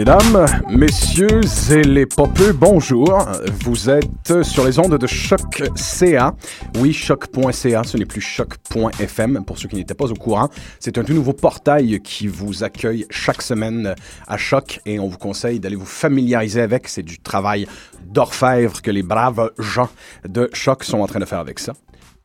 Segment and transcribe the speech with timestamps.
[0.00, 3.18] Mesdames, messieurs et les popeux, bonjour.
[3.62, 6.34] Vous êtes sur les ondes de Choc.ca.
[6.78, 10.48] Oui, Choc.ca, ce n'est plus Choc.fm pour ceux qui n'étaient pas au courant.
[10.78, 13.94] C'est un tout nouveau portail qui vous accueille chaque semaine
[14.26, 16.88] à Choc et on vous conseille d'aller vous familiariser avec.
[16.88, 17.66] C'est du travail
[18.06, 19.90] d'orfèvre que les braves gens
[20.26, 21.74] de Choc sont en train de faire avec ça.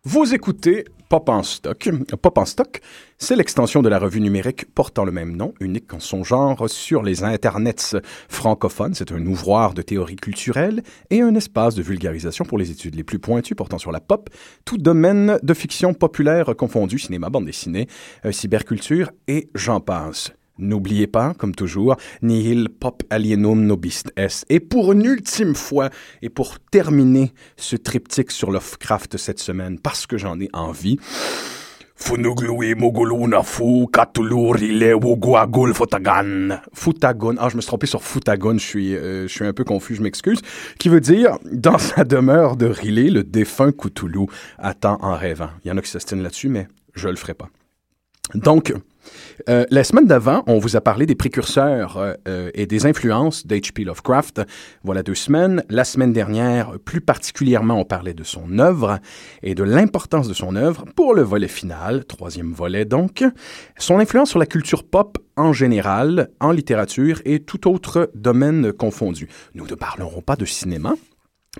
[0.05, 1.89] Vous écoutez Pop en stock.
[2.21, 2.81] Pop en stock,
[3.17, 7.03] c'est l'extension de la revue numérique portant le même nom, unique en son genre sur
[7.03, 7.95] les internets
[8.27, 8.93] francophones.
[8.93, 13.03] C'est un ouvroir de théorie culturelle et un espace de vulgarisation pour les études les
[13.03, 14.29] plus pointues portant sur la pop,
[14.65, 17.87] tout domaine de fiction populaire confondu, cinéma, bande dessinée,
[18.25, 20.31] euh, cyberculture et j'en passe.
[20.57, 24.45] N'oubliez pas, comme toujours, nihil pop alienum nobis est.
[24.49, 25.89] Et pour une ultime fois,
[26.21, 30.97] et pour terminer ce triptyque sur Lovecraft cette semaine, parce que j'en ai envie,
[31.97, 36.59] Funuglui moguluna fu katulurile wuguagul futagan.
[36.73, 37.35] Futagon.
[37.39, 38.57] Ah, je me suis trompé sur futagon.
[38.57, 40.41] Je suis, euh, je suis un peu confus, je m'excuse.
[40.77, 45.49] Qui veut dire, dans sa demeure de Rilé, le défunt Cthulhu attend en rêvant.
[45.63, 47.47] Il y en a qui s'ostinent là-dessus, mais je le ferai pas.
[48.33, 48.73] Donc,
[49.49, 53.45] euh, la semaine d'avant, on vous a parlé des précurseurs euh, euh, et des influences
[53.45, 53.83] d'H.P.
[53.83, 54.41] Lovecraft.
[54.83, 55.63] Voilà deux semaines.
[55.69, 58.99] La semaine dernière, plus particulièrement, on parlait de son œuvre
[59.43, 63.23] et de l'importance de son œuvre pour le volet final, troisième volet donc.
[63.77, 69.27] Son influence sur la culture pop en général, en littérature et tout autre domaine confondu.
[69.53, 70.95] Nous ne parlerons pas de cinéma,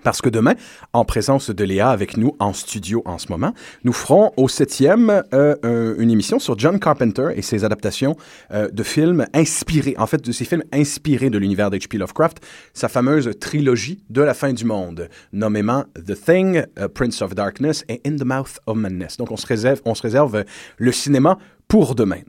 [0.03, 0.53] parce que demain,
[0.93, 5.23] en présence de Léa avec nous en studio en ce moment, nous ferons au septième
[5.33, 8.16] euh, euh, une émission sur John Carpenter et ses adaptations
[8.51, 11.97] euh, de films inspirés, en fait, de ces films inspirés de l'univers d'H.P.
[11.97, 17.35] Lovecraft, sa fameuse trilogie de la fin du monde, nommément The Thing, uh, Prince of
[17.35, 19.17] Darkness et In the Mouth of Madness.
[19.17, 20.44] Donc, on se réserve, on se réserve
[20.78, 22.22] le cinéma pour demain.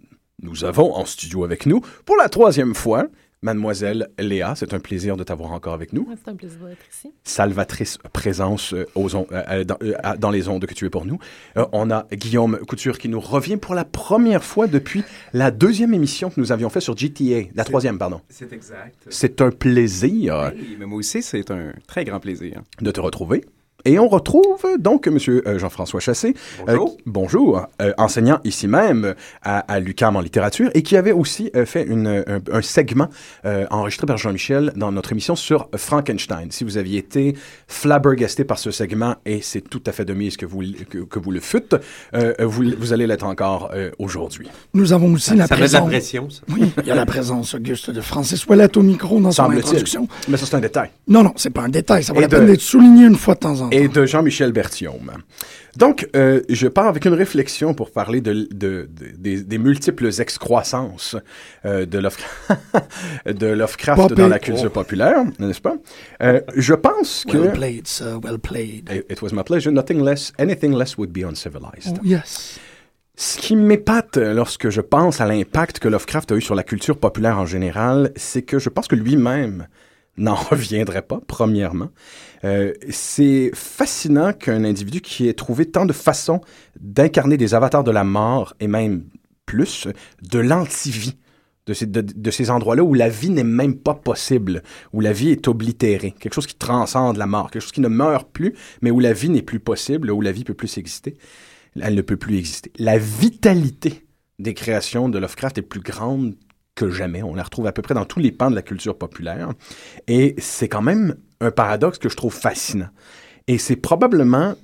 [0.43, 3.07] Nous avons en studio avec nous, pour la troisième fois,
[3.43, 6.09] Mademoiselle Léa, c'est un plaisir de t'avoir encore avec nous.
[6.25, 7.13] C'est un plaisir d'être ici.
[7.23, 11.05] Salvatrice présence euh, aux on- euh, dans, euh, dans, les ondes que tu es pour
[11.05, 11.19] nous.
[11.57, 15.93] Euh, on a Guillaume Couture qui nous revient pour la première fois depuis la deuxième
[15.95, 17.49] émission que nous avions fait sur GTA.
[17.55, 18.21] La troisième, pardon.
[18.31, 18.97] C'est exact.
[19.11, 22.63] C'est un plaisir Hey, mais moi aussi, c'est un très grand plaisir.
[22.81, 23.45] de te retrouver.
[23.87, 25.19] Et on retrouve donc M.
[25.59, 26.35] Jean-François Chassé,
[26.67, 26.89] Bonjour.
[26.99, 31.51] euh, bonjour, euh, enseignant ici même à, à l'UQAM en littérature et qui avait aussi
[31.55, 33.09] euh, fait une, un, un segment
[33.45, 36.49] euh, enregistré par Jean-Michel dans notre émission sur Frankenstein.
[36.51, 37.37] Si vous aviez été
[37.69, 41.19] flabbergasté par ce segment, et c'est tout à fait de mise que vous, que, que
[41.21, 41.77] vous le fûtes,
[42.15, 44.49] euh, vous, vous allez l'être encore euh, aujourd'hui.
[44.75, 45.89] Nous avons aussi la Ça de la présence.
[45.89, 46.41] pression, ça.
[46.53, 50.09] Oui, il y a la présence auguste de Francis Ouellette au micro dans son introduction.
[50.29, 50.91] Mais ça, c'est un détail.
[51.07, 52.03] Non, non, c'est pas un détail.
[52.03, 53.76] Ça vaut Et la de- peine d'être souligné une fois de temps en temps.
[53.77, 55.13] Et de Jean-Michel Berthiaume.
[55.77, 60.09] Donc, euh, je pars avec une réflexion pour parler de, de- de- des, des multiples
[60.21, 61.17] excroissances
[61.65, 62.61] euh, de, Lovecraft,
[63.27, 64.15] de Lovecraft Popé.
[64.15, 65.77] dans la culture populaire, n'est-ce pas?
[66.23, 67.37] Euh, je pense que...
[67.37, 68.89] Well played, sir, well played.
[68.91, 69.71] It it was my pleasure.
[69.71, 71.99] Nothing less, anything less would be uncivilized.
[71.99, 72.59] Oh, yes.
[73.19, 76.99] Ce qui m'épate lorsque je pense à l'impact que Lovecraft a eu sur la culture
[76.99, 79.69] populaire en général, c'est que je pense que lui-même
[80.17, 81.91] n'en reviendrait pas, premièrement.
[82.45, 86.41] Euh, c'est fascinant qu'un individu qui ait trouvé tant de façons
[86.81, 89.05] d'incarner des avatars de la mort, et même
[89.47, 89.89] plus,
[90.23, 91.17] de l'antivie,
[91.67, 94.63] de ces, de, de ces endroits-là où la vie n'est même pas possible,
[94.93, 97.89] où la vie est oblitérée, quelque chose qui transcende la mort, quelque chose qui ne
[97.89, 101.17] meurt plus, mais où la vie n'est plus possible, où la vie peut plus exister
[101.81, 102.73] elle ne peut plus exister.
[102.79, 104.07] La vitalité
[104.39, 106.35] des créations de Lovecraft est plus grande
[106.77, 107.25] que jamais.
[107.25, 109.49] On la retrouve à peu près dans tous les pans de la culture populaire.
[110.07, 112.89] Et c'est quand même un paradoxe que je trouve fascinant.
[113.49, 114.55] Et c'est probablement,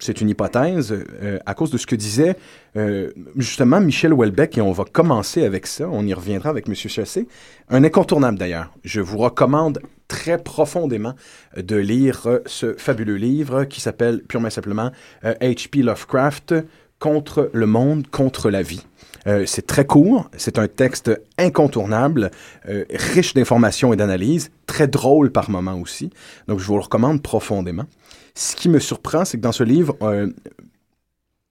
[0.00, 2.36] c'est une hypothèse, euh, à cause de ce que disait
[2.76, 6.74] euh, justement Michel Houellebecq, et on va commencer avec ça, on y reviendra avec M.
[6.74, 7.28] Chassé,
[7.68, 8.72] un incontournable d'ailleurs.
[8.84, 11.14] Je vous recommande très profondément
[11.56, 14.90] de lire euh, ce fabuleux livre qui s'appelle purement et simplement
[15.22, 15.82] H.P.
[15.82, 16.54] Lovecraft
[16.98, 18.82] contre le monde, contre la vie.
[19.28, 22.30] Euh, c'est très court, c'est un texte incontournable,
[22.68, 26.10] euh, riche d'informations et d'analyses, très drôle par moments aussi.
[26.46, 27.84] Donc je vous le recommande profondément.
[28.34, 30.30] Ce qui me surprend, c'est que dans ce livre, euh,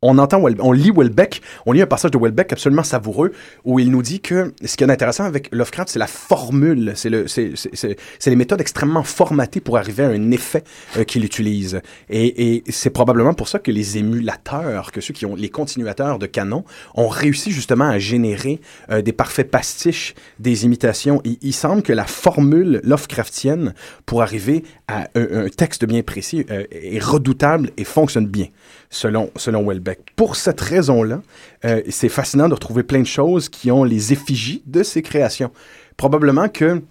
[0.03, 3.31] on entend, on lit Welbeck, on lit un passage de Welbeck absolument savoureux
[3.65, 7.09] où il nous dit que ce qui est intéressant avec Lovecraft, c'est la formule, c'est
[7.09, 10.63] le, c'est, c'est, c'est- c'est les méthodes extrêmement formatées pour arriver à un effet
[10.97, 11.81] euh, qu'il utilise.
[12.11, 16.27] Et, c'est probablement pour ça que les émulateurs, que ceux qui ont les continuateurs de
[16.27, 16.63] canon,
[16.94, 18.61] ont réussi justement à générer
[18.91, 21.21] euh, des parfaits pastiches, des imitations.
[21.41, 23.73] Il, semble que la formule Lovecraftienne
[24.05, 28.47] pour arriver à un, un texte bien précis euh, est redoutable et fonctionne bien
[28.89, 29.99] selon, selon Welbeck.
[30.15, 31.21] Pour cette raison-là,
[31.65, 35.51] euh, c'est fascinant de retrouver plein de choses qui ont les effigies de ces créations.
[35.97, 36.81] Probablement que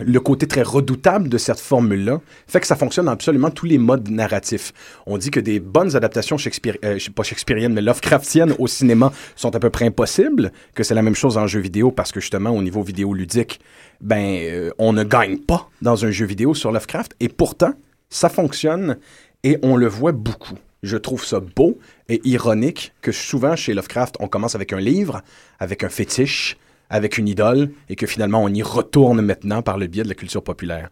[0.00, 3.76] le côté très redoutable de cette formule-là fait que ça fonctionne dans absolument tous les
[3.76, 4.72] modes narratifs.
[5.06, 9.54] On dit que des bonnes adaptations Shakespeare, euh, pas shakespeariennes, mais Lovecraftiennes au cinéma sont
[9.54, 12.50] à peu près impossibles, que c'est la même chose en jeu vidéo parce que justement,
[12.50, 13.60] au niveau vidéoludique,
[14.00, 17.74] ben, euh, on ne gagne pas dans un jeu vidéo sur Lovecraft et pourtant,
[18.08, 18.96] ça fonctionne
[19.44, 20.58] et on le voit beaucoup.
[20.82, 25.22] Je trouve ça beau et ironique que souvent chez Lovecraft, on commence avec un livre,
[25.60, 26.56] avec un fétiche,
[26.90, 30.16] avec une idole, et que finalement on y retourne maintenant par le biais de la
[30.16, 30.90] culture populaire.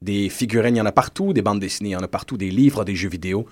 [0.00, 2.36] Des figurines, il y en a partout, des bandes dessinées, il y en a partout,
[2.36, 3.46] des livres, des jeux vidéo,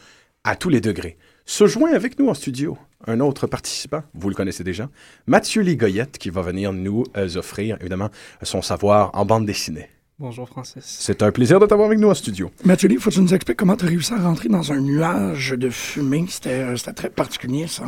[0.45, 1.19] à tous les degrés.
[1.45, 4.89] Se joint avec nous en studio un autre participant, vous le connaissez déjà,
[5.27, 8.11] Mathieu Ligoyette, qui va venir nous euh, offrir évidemment
[8.43, 9.89] son savoir en bande dessinée.
[10.21, 10.83] Bonjour Francis.
[10.85, 12.51] C'est un plaisir de t'avoir avec nous en studio.
[12.65, 14.79] Mathieu Lee, faut que tu nous expliques comment tu as réussi à rentrer dans un
[14.79, 16.27] nuage de fumée.
[16.29, 17.85] C'était euh, c'était très particulier, ça.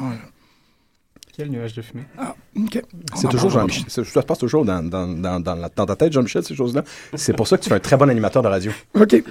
[1.37, 2.05] Quel nuage de fumée?
[2.19, 2.83] Ah, OK.
[3.17, 3.85] C'est toujours Jean-Michel.
[3.89, 6.85] Ça se passe toujours dans, dans, dans, dans, la- dans ta tête, Jean-Michel, ces choses-là.
[7.15, 8.73] C'est pour ça que tu fais un très bon animateur de radio.
[8.95, 9.23] OK.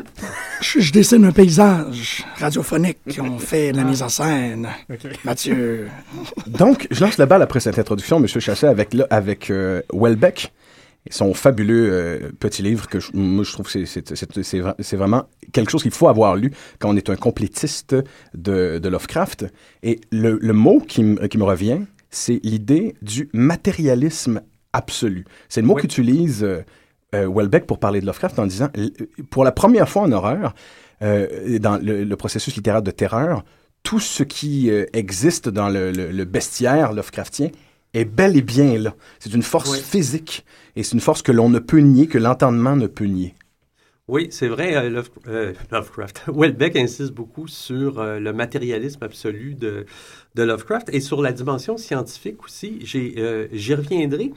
[0.62, 2.98] Je, je dessine un paysage radiophonique.
[3.20, 4.68] On fait de la mise en scène.
[4.92, 5.08] Ok.
[5.24, 5.90] Mathieu.
[6.48, 8.28] Donc, je lance la balle après cette introduction, M.
[8.28, 10.52] Chassé, avec, avec euh, Welbeck
[11.10, 14.60] son fabuleux euh, petit livre que je, moi, je trouve que c'est- c'est c'est- c'est
[14.60, 17.96] vra- c'est vraiment quelque chose qu'il faut avoir lu quand on est un complétiste
[18.36, 19.46] de, de Lovecraft.
[19.84, 21.80] Et le, le mot qui, me- qui me revient,
[22.12, 24.42] c'est l'idée du matérialisme
[24.74, 25.26] absolu.
[25.50, 25.82] C'est le mot Oui.
[25.82, 26.62] qu'utilise euh,
[27.16, 28.70] euh, Welbeck pour parler de Lovecraft en disant,
[29.30, 30.54] pour la première fois en horreur,
[31.02, 33.44] euh, dans le, le processus littéraire de terreur,
[33.84, 37.50] tout ce qui euh, existe dans le, le- le bestiaire Lovecraftien
[37.94, 38.96] est bel et bien là.
[39.20, 39.80] C'est une force Oui.
[39.82, 40.46] physique
[40.76, 43.36] et c'est une force que l'on ne peut nier, que l'entendement ne peut nier.
[44.08, 46.24] Oui, c'est vrai, euh, Love- euh, Lovecraft.
[46.34, 49.86] Welbeck insiste beaucoup sur euh, le matérialisme absolu de,
[50.36, 52.80] de Lovecraft et sur la dimension scientifique aussi.
[52.82, 54.34] J'y reviendrai.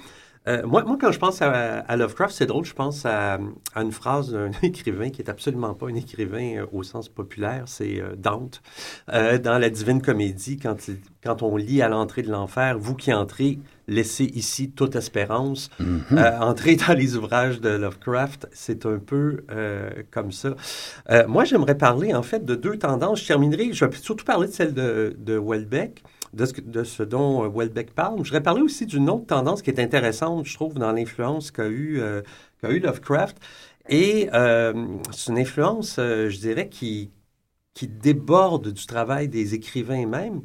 [0.46, 3.38] Euh, moi, moi, quand je pense à, à Lovecraft, c'est drôle, je pense à,
[3.74, 7.62] à une phrase d'un écrivain qui est absolument pas un écrivain euh, au sens populaire,
[7.66, 8.60] c'est euh, Dante,
[9.08, 13.12] dans la Divine Comédie, quand, il- quand on lit à l'entrée de l'enfer, vous qui
[13.14, 13.58] entrez,
[13.88, 15.70] laissez ici toute espérance.
[16.16, 19.44] Euh, entrer dans les ouvrages de Lovecraft, c'est un peu
[20.10, 20.54] comme ça.
[21.26, 23.22] Moi, j'aimerais parler en fait de deux tendances.
[23.22, 26.02] Je terminerai, je vais surtout parler de celle de, de Welbeck,
[26.34, 28.18] de ce, dont euh, Welbeck parle.
[28.18, 31.66] Je voudrais parler aussi d'une autre tendance qui est intéressante, je trouve, dans l'influence qu'a
[31.66, 32.22] eu, euh,
[32.68, 33.38] eu Lovecraft.
[33.88, 37.10] Et euh, c'est une influence, je dirais, qui,
[37.74, 40.42] qui déborde du travail des écrivains eux-mêmes.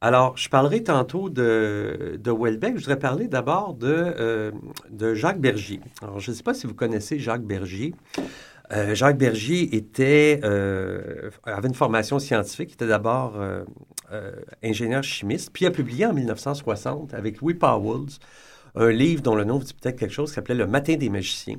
[0.00, 2.76] Alors, je parlerai tantôt de, de Welbeck.
[2.76, 4.50] Je voudrais parler d'abord de,
[4.88, 5.80] de Jacques Bergier.
[6.00, 7.94] Alors, je ne sais pas si vous connaissez Jacques Bergier.
[8.72, 12.70] Euh, Jacques Bergier était, euh, avait une formation scientifique.
[12.70, 13.64] Il était d'abord euh,
[14.62, 18.06] ingénieur chimiste, puis a publié en 1960 avec Louis Powell
[18.76, 21.08] un livre dont le nom vous dit peut-être quelque chose qui s'appelait Le Matin des
[21.08, 21.56] magiciens.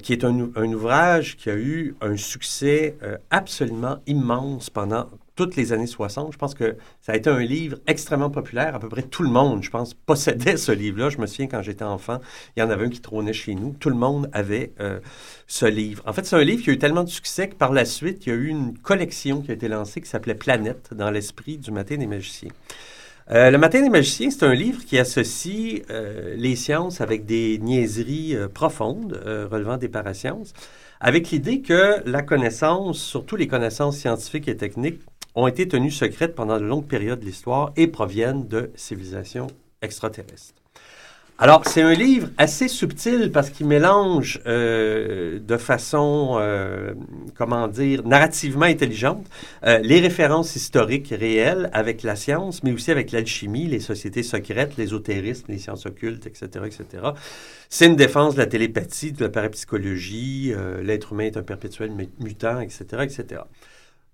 [0.00, 2.96] qui est un, ou- un ouvrage qui a eu un succès
[3.30, 6.32] absolument immense pendant toutes les années 60.
[6.32, 8.76] Je pense que ça a été un livre extrêmement populaire.
[8.76, 11.10] À peu près tout le monde, je pense, possédait ce livre-là.
[11.10, 12.20] Je me souviens quand j'étais enfant,
[12.56, 13.74] il y en avait un qui trônait chez nous.
[13.78, 14.72] Tout le monde avait
[15.46, 16.02] ce livre.
[16.06, 18.26] En fait, c'est un livre qui a eu tellement de succès que par la suite,
[18.26, 21.58] il y a eu une collection qui a été lancée qui s'appelait Planète dans l'esprit
[21.58, 22.50] du Matin des magiciens.
[23.30, 27.58] Euh, le Matin des magiciens, c'est un livre qui associe euh, les sciences avec des
[27.58, 30.52] niaiseries euh, profondes relevant des parasciences,
[31.00, 35.00] avec l'idée que la connaissance, surtout les connaissances scientifiques et techniques,
[35.34, 39.48] ont été tenues secrètes pendant de longues périodes de l'histoire et proviennent de civilisations
[39.82, 40.65] extraterrestres.
[41.38, 46.94] Alors, c'est un livre assez subtil parce qu'il mélange euh, de façon, euh,
[47.34, 49.26] comment dire, narrativement intelligente
[49.64, 54.78] euh, les références historiques réelles avec la science, mais aussi avec l'alchimie, les sociétés secrètes,
[54.78, 57.02] l'ésotérisme, les sciences occultes, etc., etc.
[57.68, 61.90] C'est une défense de la télépathie, de la parapsychologie, euh, l'être humain est un perpétuel
[61.90, 63.42] mu- mutant, etc., etc.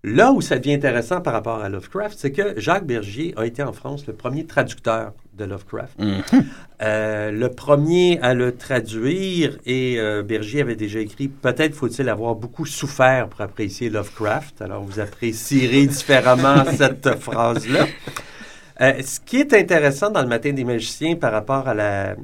[0.02, 3.62] Là où ça devient intéressant par rapport à Lovecraft, c'est que Jacques Bergier a été
[3.62, 5.98] en France le premier traducteur de Lovecraft.
[5.98, 6.22] Mhm.
[6.82, 12.34] Euh, le premier à le traduire, et euh, Berger avait déjà écrit, peut-être faut-il avoir
[12.34, 14.60] beaucoup souffert pour apprécier Lovecraft.
[14.62, 17.86] Alors vous apprécierez différemment cette phrase-là.
[18.80, 22.16] Euh, ce qui est intéressant dans le Matin des magiciens par rapport à la euh,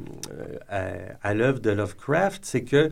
[0.69, 2.91] à, à l'œuvre de Lovecraft, c'est que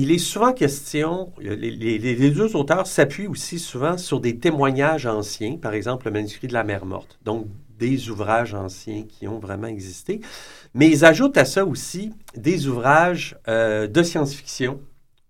[0.00, 5.06] il est souvent question, les, les- les deux auteurs s'appuient aussi souvent sur des témoignages
[5.06, 7.46] anciens, par exemple le manuscrit de la mer morte, donc
[7.78, 10.20] des ouvrages anciens qui ont vraiment existé,
[10.74, 14.80] mais ils ajoutent à ça aussi des ouvrages euh, de science-fiction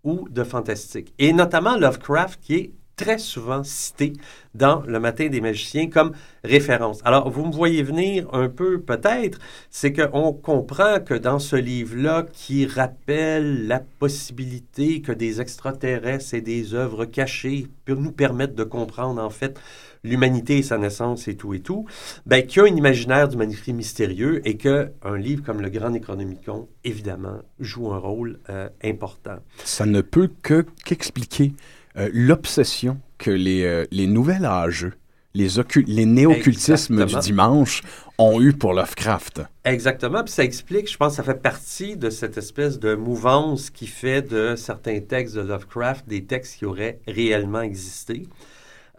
[0.04, 4.12] ou de fantastique, et notamment Lovecraft qui est très souvent cité
[4.54, 6.12] dans Le Matin des magiciens comme
[6.44, 7.00] référence.
[7.04, 9.38] Alors, vous me voyez venir un peu peut-être,
[9.70, 16.40] c'est qu'on comprend que dans ce livre-là, qui rappelle la possibilité que des extraterrestres et
[16.40, 19.58] des œuvres cachées nous permettre de comprendre en fait
[20.04, 21.86] l'humanité et sa naissance et tout et tout,
[22.26, 25.70] ben, qu'il y a un imaginaire du manuscrit mystérieux et que un livre comme Le
[25.70, 29.38] Grand Necronomicon, évidemment, joue un rôle euh, important.
[29.64, 31.52] Ça ne peut que qu'expliquer
[31.98, 34.88] euh, l'obsession que les, euh, les nouvelles âges,
[35.34, 35.48] les,
[35.86, 37.20] les néo-occultismes Exactement.
[37.20, 37.82] du dimanche
[38.18, 39.42] ont eu pour Lovecraft.
[39.64, 43.86] Exactement, puis ça explique, je pense, ça fait partie de cette espèce de mouvance qui
[43.86, 48.26] fait de certains textes de Lovecraft des textes qui auraient réellement existé.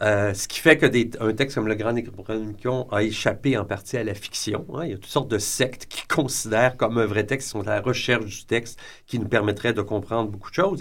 [0.02, 3.66] Euh, ce qui fait que des- un texte comme Le Grand Necronomicon a échappé en
[3.66, 4.66] partie à la fiction.
[4.74, 4.86] hein.
[4.86, 7.68] Il y a toutes sortes de sectes qui considèrent comme un vrai texte, qui sont
[7.68, 10.80] à la recherche du texte qui nous permettrait de comprendre beaucoup de choses.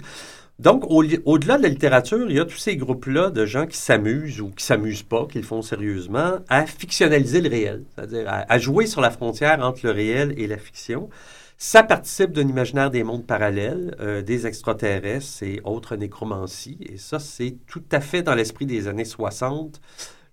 [0.59, 3.77] Donc, au- au-delà de la littérature, il y a tous ces groupes-là de gens qui
[3.77, 8.45] s'amusent ou qui s'amusent pas, qui le font sérieusement, à fictionnaliser le réel, c'est-à-dire à,
[8.51, 11.09] à jouer sur la frontière entre le réel et la fiction.
[11.57, 16.77] Ça participe d'un imaginaire des mondes parallèles, euh, des extraterrestres et autres nécromancies.
[16.81, 19.79] Et ça, c'est tout à fait dans l'esprit des années 60.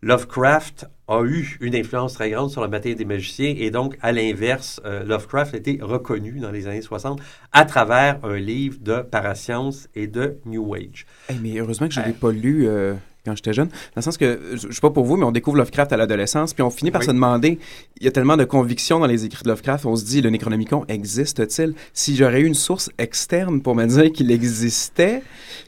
[0.07, 4.13] Lovecraft a eu une influence très grande sur la matière des magiciens et donc, à
[4.13, 7.21] l'inverse, euh, Lovecraft a été reconnu dans les années 60
[7.51, 11.07] à travers un livre de parascience et de New Age.
[11.29, 12.95] Hey, mais heureusement que je ne l'ai pas lu euh,
[13.26, 13.68] quand j'étais jeune.
[13.68, 15.97] Dans le sens que, je ne sais pas pour vous, mais on découvre Lovecraft à
[15.99, 17.06] l'adolescence, puis on finit par Oui.
[17.06, 17.59] se demander,
[18.00, 20.30] il y a tellement de convictions dans les écrits de Lovecraft, on se dit, le
[20.30, 21.75] Necronomicon existe-t-il?
[21.92, 25.23] Si j'aurais eu une source externe pour me dire qu'il existait,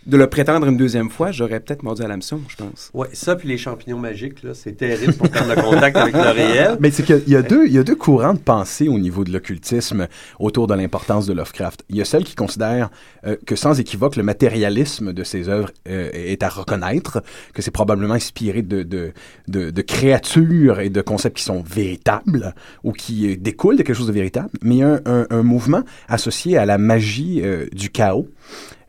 [0.07, 2.91] de le prétendre une deuxième fois, j'aurais peut-être mordu à l'hameçon, je pense.
[2.95, 6.31] Ouais, ça puis les champignons magiques, là, c'est terrible pour perdre le contact avec le
[6.31, 6.77] réel.
[6.81, 9.25] Mais c'est qu'il y a deux, il y a deux courants de pensée au niveau
[9.25, 10.07] de l'occultisme
[10.39, 11.85] autour de l'importance de Lovecraft.
[11.91, 12.91] Il y a celle qui considère
[13.27, 17.23] euh, que sans équivoque, le matérialisme de ses œuvres euh, est à reconnaître,
[17.55, 19.13] que c'est probablement inspiré de, de,
[19.49, 24.07] de, créatures et de concepts qui sont véritables ou qui euh, découlent de quelque chose
[24.07, 24.51] de véritable.
[24.63, 28.29] Mais il y a un, un- mouvement associé à la magie euh, du chaos.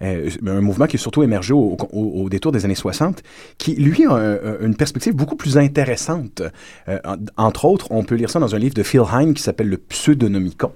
[0.01, 3.21] Euh, un mouvement qui est surtout émergé au, au- détour des années 60,
[3.57, 6.41] qui, lui, a un- un- une perspective beaucoup plus intéressante.
[6.87, 9.67] En- entre autres, on peut lire ça dans un livre de Phil Heim qui s'appelle
[9.69, 10.71] Le Pseudonomicon.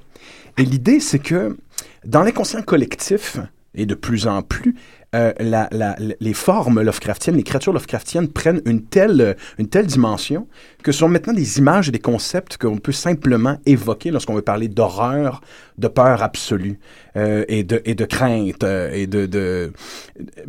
[0.57, 1.57] Et l'idée, c'est que
[2.05, 3.37] dans l'inconscient collectif,
[3.75, 4.75] et de plus en plus,
[5.15, 10.47] euh, la- la- les formes Lovecraftiennes, les créatures Lovecraftiennes prennent une telle, une telle dimension
[10.83, 14.41] que ce sont maintenant des images et des concepts qu'on peut simplement évoquer lorsqu'on veut
[14.41, 15.41] parler d'horreur,
[15.77, 16.79] de peur absolue
[17.15, 18.63] euh, et, de, et de crainte.
[18.63, 19.71] euh, et de, de...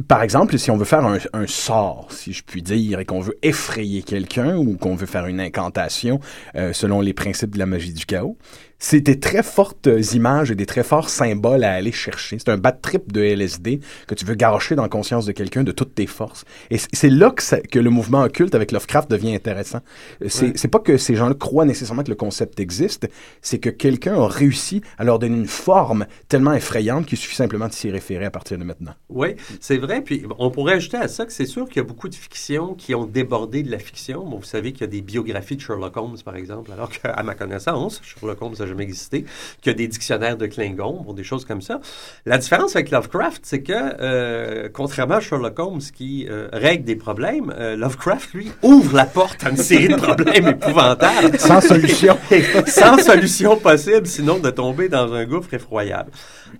[0.09, 3.21] Par exemple, si on veut faire un, un sort, si je puis dire, et qu'on
[3.21, 6.21] veut effrayer quelqu'un ou qu'on veut faire une incantation
[6.57, 8.37] euh, selon les principes de la magie du chaos,
[8.87, 12.39] c'est des très fortes images et des très forts symboles à aller chercher.
[12.39, 15.65] C'est un bad trip de LSD que tu veux garocher dans la conscience de quelqu'un
[15.65, 16.45] de toutes tes forces.
[16.71, 19.81] Et c'est là que, ça- que le mouvement occulte avec Lovecraft devient intéressant.
[20.29, 20.71] C'est Ouais.
[20.71, 23.09] pas que ces gens-là croient nécessairement que le concept existe,
[23.41, 27.69] c'est que quelqu'un a réussi à leur donner une forme tellement effrayante qu'il suffit simplement
[27.69, 28.93] de s'y référer à partir de maintenant.
[29.09, 29.29] Oui,
[29.61, 30.03] c'est vrai.
[30.03, 32.75] Puis on pourrait ajouter à ça que c'est sûr qu'il y a beaucoup de fictions
[32.75, 34.27] qui ont débordé de la fiction.
[34.29, 37.23] Bon, vous savez qu'il y a des biographies de Sherlock Holmes, par exemple, alors qu'à
[37.23, 39.25] ma connaissance, Sherlock Holmes n'a jamais existé.
[39.67, 41.81] A des dictionnaires de Klingon, bon, des choses comme ça.
[42.27, 46.97] La différence avec Lovecraft, c'est que, euh, contrairement à Sherlock Holmes qui euh, règle des
[46.97, 51.39] problèmes, euh, Lovecraft, lui, ouvre la porte à une série de problèmes épouvantables.
[51.39, 52.19] Sans solution.
[52.67, 56.11] Sans solution possible, sinon de tomber dans un gouffre effroyable.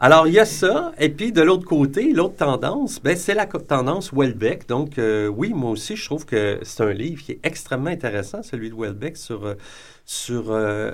[0.01, 0.93] Alors, il y a ça.
[0.99, 4.67] Et puis, de l'autre côté, l'autre tendance, ben, c'est la tendance Welbeck.
[4.67, 8.71] Donc, oui, moi aussi, je trouve que c'est un livre qui est extrêmement intéressant, celui
[8.71, 9.55] de Welbeck sur,
[10.05, 10.53] sur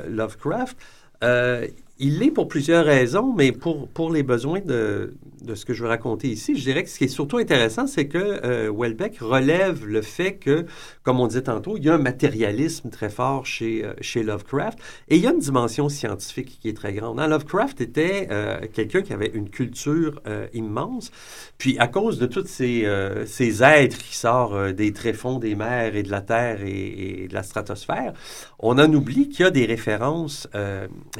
[0.09, 0.77] Lovecraft.
[1.23, 1.67] Euh,
[2.01, 5.83] il l'est pour plusieurs raisons, mais pour, pour les besoins de, de ce que je
[5.83, 9.19] veux raconter ici, je dirais que ce qui est surtout intéressant, c'est que euh, Welbeck
[9.19, 10.67] relève le fait que,
[11.03, 14.79] comme on disait tantôt, il y a un matérialisme très fort chez, euh, chez Lovecraft
[15.09, 17.21] et il y a une dimension scientifique qui est très grande.
[17.21, 21.11] Hein, Lovecraft était euh, quelqu'un qui avait une culture euh, immense,
[21.59, 22.87] puis à cause de tous ces,
[23.27, 27.35] ces êtres qui sortent des tréfonds des mers et de la Terre et, et de
[27.35, 28.15] la stratosphère,
[28.59, 30.49] on en oublie qu'il y a des références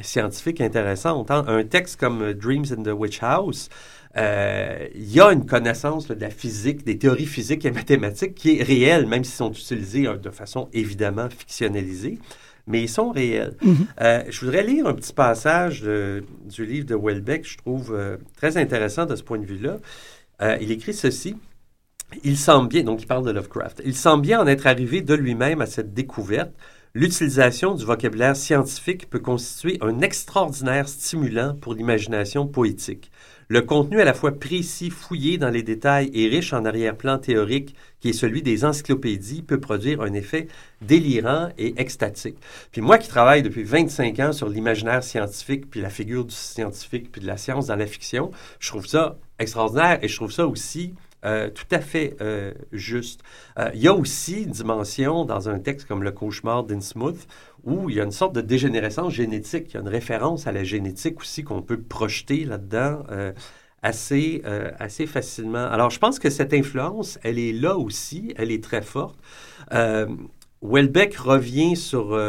[0.01, 1.29] scientifiques intéressantes.
[1.31, 1.43] hein.
[1.47, 3.69] Un texte comme euh, Dreams in the Witch House,
[4.17, 8.35] euh, il y a une connaissance là, de la physique, des théories physiques et mathématiques
[8.35, 12.19] qui est réelle, même s'ils sont utilisés euh, de façon évidemment fictionnalisée,
[12.67, 13.55] mais ils sont réels.
[14.01, 16.23] Euh, je voudrais lire un petit passage de-
[16.55, 17.97] du livre de Welbeck, je trouve
[18.37, 19.77] très intéressant de ce point de vue-là.
[20.59, 21.35] Il écrit ceci.
[22.23, 25.13] Il semble bien, donc il parle de Lovecraft, il semble bien en être arrivé de
[25.13, 26.51] lui-même à cette découverte.
[26.93, 33.11] L'utilisation du vocabulaire scientifique peut constituer un extraordinaire stimulant pour l'imagination poétique.
[33.47, 37.75] Le contenu à la fois précis, fouillé dans les détails et riche en arrière-plan théorique,
[38.01, 40.49] qui est celui des encyclopédies, peut produire un effet
[40.81, 42.35] délirant et extatique.
[42.73, 47.09] Puis moi qui travaille depuis 25 ans sur l'imaginaire scientifique, puis la figure du scientifique,
[47.09, 50.45] puis de la science dans la fiction, je trouve ça extraordinaire et je trouve ça
[50.45, 53.21] aussi euh, tout à fait euh, juste.
[53.59, 57.27] Euh, il y a aussi une dimension dans un texte comme Le cauchemar d'Innsmouth
[57.63, 59.67] où il y a une sorte de dégénérescence génétique.
[59.69, 63.03] Il y a une référence à la génétique aussi qu'on peut projeter là-dedans
[63.83, 64.41] assez,
[64.79, 65.67] assez facilement.
[65.67, 69.19] Alors, je pense que cette influence, elle est là aussi, elle est très forte.
[70.63, 72.19] Welbeck revient sur,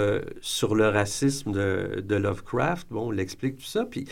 [0.42, 2.88] sur le racisme de, de Lovecraft.
[2.90, 3.86] Bon, on l'explique tout ça.
[3.86, 4.04] Puis,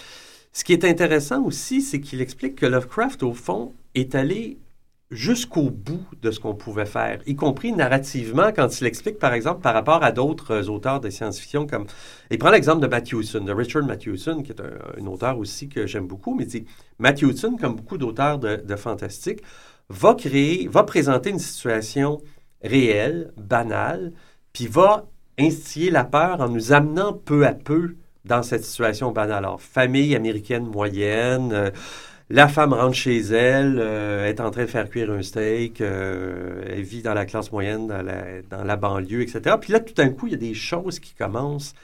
[0.55, 4.57] ce qui est intéressant aussi, c'est qu'il explique que Lovecraft, au fond, est allé
[5.11, 9.61] jusqu'au bout de ce qu'on pouvait faire, y compris narrativement, quand il explique, par exemple,
[9.61, 11.87] par rapport à d'autres euh, auteurs de science-fiction, comme...
[12.31, 16.07] Il prend l'exemple de Matthewson, de Richard Matthewson, qui est un, auteur aussi que j'aime
[16.07, 16.65] beaucoup, mais dit,
[16.99, 19.41] Matthewson, comme beaucoup d'auteurs de, de fantastique,
[19.89, 22.21] va créer, va présenter une situation
[22.63, 24.13] réelle, banale,
[24.53, 25.07] puis va
[25.39, 29.45] instiller la peur en nous amenant peu à peu dans cette situation banale.
[29.45, 31.71] Alors, famille américaine moyenne, euh,
[32.31, 36.63] la femme rentre chez elle, euh, est en train de faire cuire un steak, euh,
[36.65, 39.57] elle vit dans la classe moyenne, dans la, banlieue, etc.
[39.61, 41.75] Puis là, tout d'un coup, il y a des choses qui commencent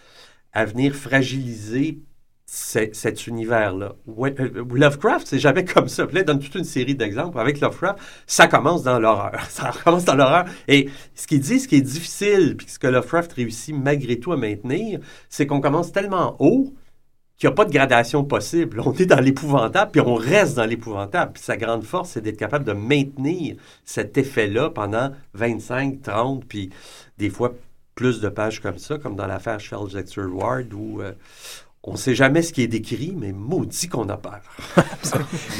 [0.52, 1.98] à venir fragiliser
[2.46, 3.96] ce- cet univers-là.
[4.08, 6.06] Euh, Lovecraft, c'est jamais comme ça.
[6.06, 7.40] Puis donne toute une série d'exemples.
[7.40, 7.98] Avec Lovecraft,
[8.28, 9.40] ça commence dans l'horreur.
[9.50, 10.44] Ça commence dans l'horreur.
[10.68, 14.32] Et ce qu'il dit, ce qui est difficile, puis ce que Lovecraft réussit malgré tout
[14.32, 16.72] à maintenir, c'est qu'on commence tellement haut
[17.38, 18.80] qu'il n'y a pas de gradation possible.
[18.84, 21.32] On est dans l'épouvantable, puis on reste dans l'épouvantable.
[21.34, 26.70] Puis sa grande force, c'est d'être capable de maintenir cet effet-là pendant 25, 30, puis
[27.18, 27.54] des fois
[27.94, 31.12] plus de pages comme ça, comme dans l'affaire Charles Dexter Ward, où euh,
[31.82, 34.40] on ne sait jamais ce qui est décrit, mais maudit qu'on a peur.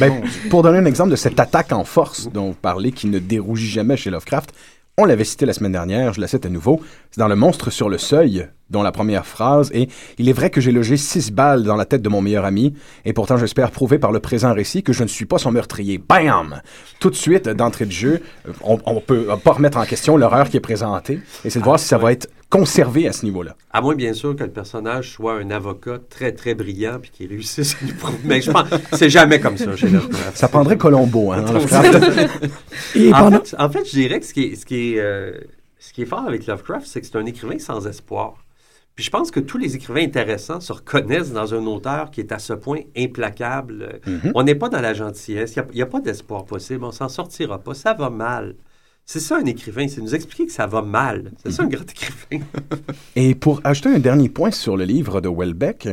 [0.01, 3.19] Ben, pour donner un exemple de cette attaque en force dont vous parlez, qui ne
[3.19, 4.53] dérougit jamais chez Lovecraft,
[4.99, 7.71] on l'avait cité la semaine dernière, je la cite à nouveau, c'est dans Le monstre
[7.71, 11.31] sur le seuil, dont la première phrase est «Il est vrai que j'ai logé six
[11.31, 12.74] balles dans la tête de mon meilleur ami,
[13.05, 15.98] et pourtant j'espère prouver par le présent récit que je ne suis pas son meurtrier.»
[16.09, 16.61] Bam!
[17.00, 18.22] Tout de suite, d'entrée de jeu,
[18.62, 21.79] on, on peut pas remettre en question l'horreur qui est présentée, et c'est de voir
[21.79, 23.57] si ça va être conservé à ce niveau-là.
[23.72, 27.29] À moins, bien sûr, que le personnage soit un avocat très, très brillant puis qu'il
[27.29, 28.18] réussisse à nous prouver.
[28.24, 30.37] Mais je pense c'est jamais comme ça chez Lovecraft.
[30.37, 32.50] Ça prendrait Colombo, hein, dans Lovecraft.
[32.94, 35.33] Et en, fait, en fait, je dirais que ce qui est, ce qui est, euh,
[35.79, 38.35] ce qui est fort avec Lovecraft, c'est que c'est un écrivain sans espoir.
[38.97, 42.33] Puis je pense que tous les écrivains intéressants se reconnaissent dans un auteur qui est
[42.33, 44.01] à ce point implacable.
[44.07, 44.33] Mhm.
[44.35, 47.11] On n'est pas dans la gentillesse, il n'y a, a, pas d'espoir possible, on s'en
[47.11, 48.57] sortira pas, ça va mal.
[49.05, 51.31] C'est ça un écrivain, c'est nous expliquer que ça va mal.
[51.43, 52.45] C'est ça un grand écrivain.
[53.15, 55.91] Et pour ajouter un dernier point sur le livre de Welbeck,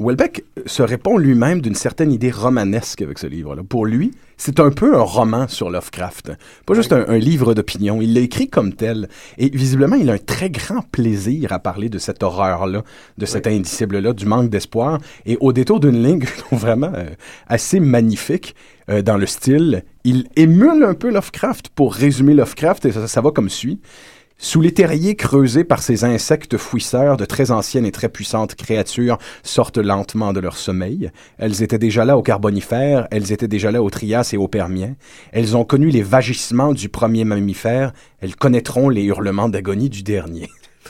[0.00, 3.62] Welbeck se répond lui-même d'une certaine idée romanesque avec ce livre-là.
[3.68, 6.30] Pour lui, c'est un peu un roman sur Lovecraft.
[6.66, 8.00] Pas juste un, un livre d'opinion.
[8.00, 9.08] Il l'a écrit comme tel.
[9.38, 12.84] Et visiblement, il a un très grand plaisir à parler de cette horreur-là,
[13.18, 15.00] de cet indicible-là, du manque d'espoir.
[15.26, 17.06] Et au détour d'une ligne que je trouve vraiment euh,
[17.48, 18.54] assez magnifique
[18.88, 23.20] euh, dans le style, il émule un peu Lovecraft pour résumer Lovecraft et ça, ça
[23.20, 23.80] va comme suit.
[24.40, 29.18] Sous les terriers creusés par ces insectes fouisseurs, de très anciennes et très puissantes créatures
[29.42, 31.10] sortent lentement de leur sommeil.
[31.38, 34.94] Elles étaient déjà là au Carbonifère, elles étaient déjà là au Trias et au Permien.
[35.32, 40.48] Elles ont connu les vagissements du premier mammifère, elles connaîtront les hurlements d'agonie du dernier.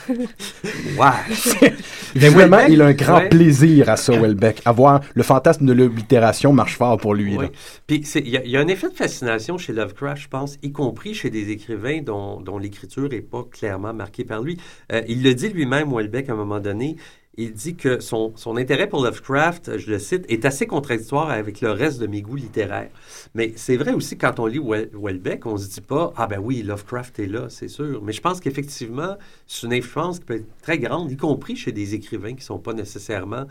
[0.09, 1.73] Ouais.
[2.15, 3.29] Vraiment, il a un grand Ouais.
[3.29, 4.61] plaisir à ça, Welbeck.
[4.65, 7.37] À voir le fantasme de l'oblitération marche fort pour lui.
[7.37, 7.45] Oui.
[7.87, 10.27] Puis c'est- il y, a- il y a un effet de fascination chez Lovecraft, je
[10.27, 14.57] pense, y compris chez des écrivains dont, dont l'écriture n'est pas clairement marquée par lui.
[14.91, 16.95] Euh, il le dit lui-même, Welbeck, à un moment donné.
[17.37, 21.61] Il dit que son, son intérêt pour Lovecraft, je le cite, est assez contradictoire avec
[21.61, 22.89] le reste de mes goûts littéraires.
[23.33, 26.39] Mais c'est vrai aussi, quand on lit Wel- Welbeck, on se dit pas, ah ben
[26.39, 28.01] oui, Lovecraft est là, c'est sûr.
[28.03, 29.15] Mais je pense qu'effectivement,
[29.47, 32.59] c'est une influence qui peut être très grande, y compris chez des écrivains qui sont
[32.59, 33.45] pas nécessairement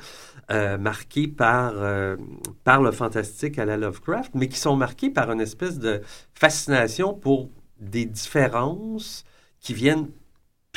[0.50, 2.16] euh, marqués par, euh,
[2.64, 6.02] par le fantastique à la Lovecraft, mais qui sont marqués par une espèce de
[6.34, 7.48] fascination pour
[7.80, 9.24] des différences
[9.60, 10.08] qui viennent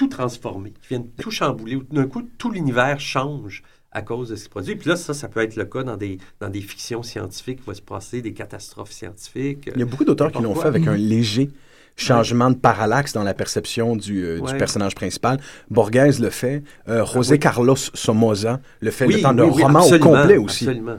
[0.01, 1.79] tout transformer, qui viennent tout chambouler.
[1.91, 3.61] D'un coup, tout l'univers change
[3.91, 4.75] à cause de ce qui se produit.
[4.75, 7.67] Puis là, ça, ça peut être le cas dans des, dans des fictions scientifiques, il
[7.67, 9.69] va se passer des catastrophes scientifiques.
[9.75, 11.51] Il y a beaucoup d'auteurs qui l'ont fait avec un léger
[11.97, 15.39] changement de parallaxe dans la perception du, euh, du personnage principal.
[15.69, 16.63] Borges le fait.
[16.89, 17.39] euh, José oui.
[17.39, 20.67] Carlos Somoza le fait Oui, le temps d'un oui, roman au complet aussi.
[20.67, 20.97] Absolument.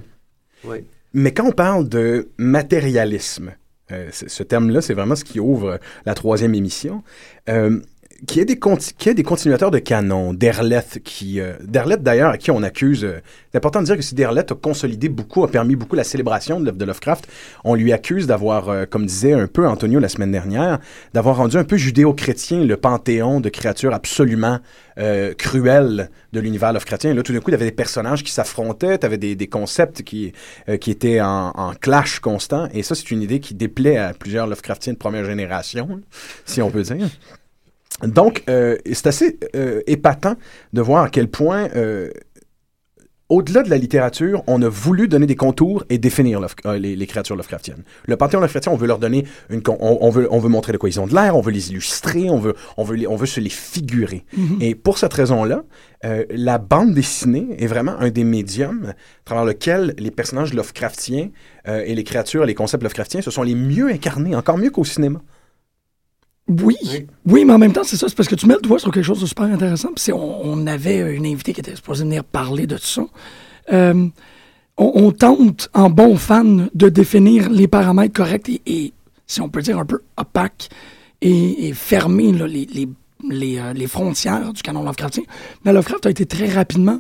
[1.12, 3.52] Mais quand on parle de matérialisme,
[3.90, 7.02] euh, ce terme-là, c'est vraiment ce qui ouvre la troisième émission.
[8.24, 8.56] Qui est des,
[9.24, 13.80] continuateurs de canon, Derleth, qui, euh, Derleth d'ailleurs, à qui on accuse, euh, c'est important
[13.80, 16.84] de dire que si Derleth a consolidé beaucoup, a permis beaucoup la célébration de de
[16.84, 17.26] Lovecraft,
[17.64, 20.78] on lui accuse d'avoir, euh, comme disait un peu Antonio la semaine dernière,
[21.14, 24.60] d'avoir rendu un peu judéo-chrétien le panthéon de créatures absolument
[25.38, 27.14] cruelles de l'univers Lovecraftien.
[27.14, 29.46] Là, tout d'un coup, il y avait des personnages qui s'affrontaient, tu avais des, des
[29.46, 30.34] concepts qui,
[30.82, 34.46] qui étaient en, en clash constant, et ça, c'est une idée qui déplaît à plusieurs
[34.46, 36.02] Lovecraftiens de première génération,
[36.44, 37.08] si on peut dire.
[38.02, 40.34] Donc, euh, c'est assez euh, épatant
[40.72, 42.10] de voir à quel point, euh,
[43.28, 47.06] au-delà de la littérature, on a voulu donner des contours et définir Love- les, les
[47.06, 47.82] créatures Lovecraftiennes.
[48.06, 50.78] Le panthéon Lovecraftien, on veut leur donner une, on, on veut, on veut montrer de
[50.78, 53.16] quoi ils ont de l'air, on veut les illustrer, on veut, on veut, les- on
[53.16, 54.24] veut se les figurer.
[54.60, 55.62] Et pour cette raison-là,
[56.30, 61.30] la bande dessinée est vraiment un des médiums à travers lequel les personnages Lovecraftiens
[61.66, 65.20] et les créatures, les concepts Lovecraftiens se sont les mieux incarnés, encore mieux qu'au cinéma.
[66.48, 66.76] Oui.
[66.82, 67.06] Oui.
[67.26, 68.08] oui, mais en même temps, c'est ça.
[68.08, 69.90] C'est parce que tu mets le doigt sur quelque chose de super intéressant.
[69.94, 73.04] Puis on, on avait une invitée qui était supposée venir parler de tout ça.
[73.72, 74.08] Euh,
[74.76, 78.92] on, on tente, en bon fan, de définir les paramètres corrects et, et,
[79.26, 80.68] si on peut dire, un peu opaques
[81.20, 82.88] et, et fermer là, les, les,
[83.28, 85.22] les, euh, les frontières du canon Lovecraftien.
[85.64, 86.98] Mais Lovecraft a été très rapidement,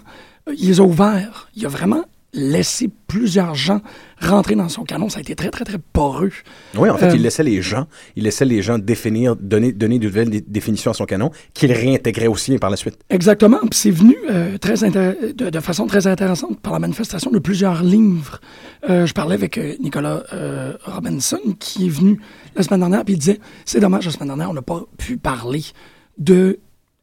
[0.48, 1.48] euh, il les a ouverts.
[1.56, 3.80] Il a vraiment laissé plusieurs gens
[4.20, 5.08] rentrer dans son canon.
[5.10, 6.30] Ça a été très, très, très poreux.
[6.76, 9.98] Oui, en fait, Euh, il laissait les gens, il laissait les gens définir, donner, donner
[9.98, 12.98] de nouvelles dé- définitions à son canon, qu'il réintégrait aussi par la suite.
[13.10, 13.58] Exactement.
[13.70, 17.82] Puis c'est venu euh, très de, de façon très intéressante par la manifestation de plusieurs
[17.82, 18.40] livres.
[18.88, 20.22] Euh, je parlais avec Nicolas
[20.84, 22.18] Robinson, qui est venu
[22.56, 25.16] la semaine dernière, puis il disait c'est dommage, la semaine dernière, on n'a pas pu
[25.18, 25.62] parler
[26.18, 26.58] de.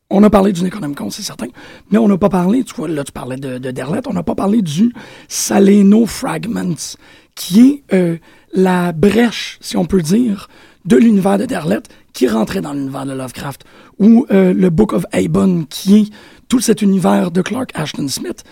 [0.10, 1.48] On a parlé du Necronomicon, c'est certain,
[1.92, 3.74] mais on n'a pas parlé, tu vois, là, tu parlais de, de
[4.08, 4.92] on n'a pas parlé du
[5.28, 6.96] Saleno Fragments,
[7.36, 8.18] qui est euh,
[8.52, 10.48] la brèche, si on peut dire,
[10.86, 11.82] de l'univers de Derlet
[12.14, 13.64] qui rentrait dans l'univers de Lovecraft,
[14.00, 16.14] ou euh, le Book of Abon, qui est
[16.48, 18.44] tout cet univers de Clark Ashton Smith,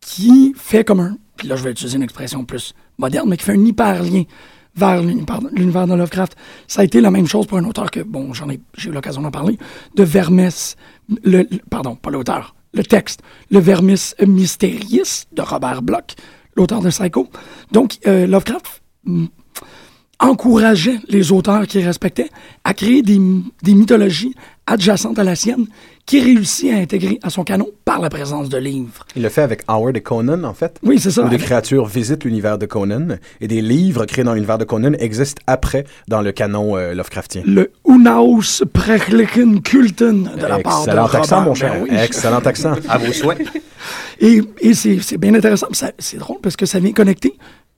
[0.00, 3.44] qui fait comme un, puis là je vais utiliser une expression plus moderne, mais qui
[3.44, 4.24] fait un hyperlien
[4.76, 6.36] vers l'univers de Lovecraft.
[6.66, 8.92] Ça a été la même chose pour un auteur que, bon, j'en ai, j'ai eu
[8.92, 9.58] l'occasion d'en parler,
[9.94, 10.48] de Vermes,
[11.22, 16.16] le, pardon, pas l'auteur, le texte, le Vermis Mysterious de Robert Bloch,
[16.56, 17.28] l'auteur de Psycho.
[17.72, 19.26] Donc, euh, Lovecraft mm,
[20.20, 22.30] encourageait les auteurs qu'il respectait
[22.64, 23.20] à créer des,
[23.62, 24.34] des mythologies
[24.66, 25.66] adjacentes à la sienne
[26.06, 29.06] qui réussit à intégrer à son canon par la présence de livres.
[29.16, 30.78] Il le fait avec Howard et Conan, en fait.
[30.82, 31.24] Oui, c'est ça.
[31.24, 34.92] Où des créatures visitent l'univers de Conan et des livres créés dans l'univers de Conan
[34.98, 37.42] existent après dans le canon euh, Lovecraftien.
[37.46, 41.48] le Unaus Prechlichen Kulten de la part de Excellent accent, Robert.
[41.48, 41.72] mon cher.
[41.74, 41.96] Ben oui.
[41.96, 42.74] Excellent accent.
[42.88, 43.38] À vos souhaits.
[44.20, 45.68] Et, et c'est c'est bien intéressant.
[45.98, 47.34] C'est drôle parce que ça vient connecter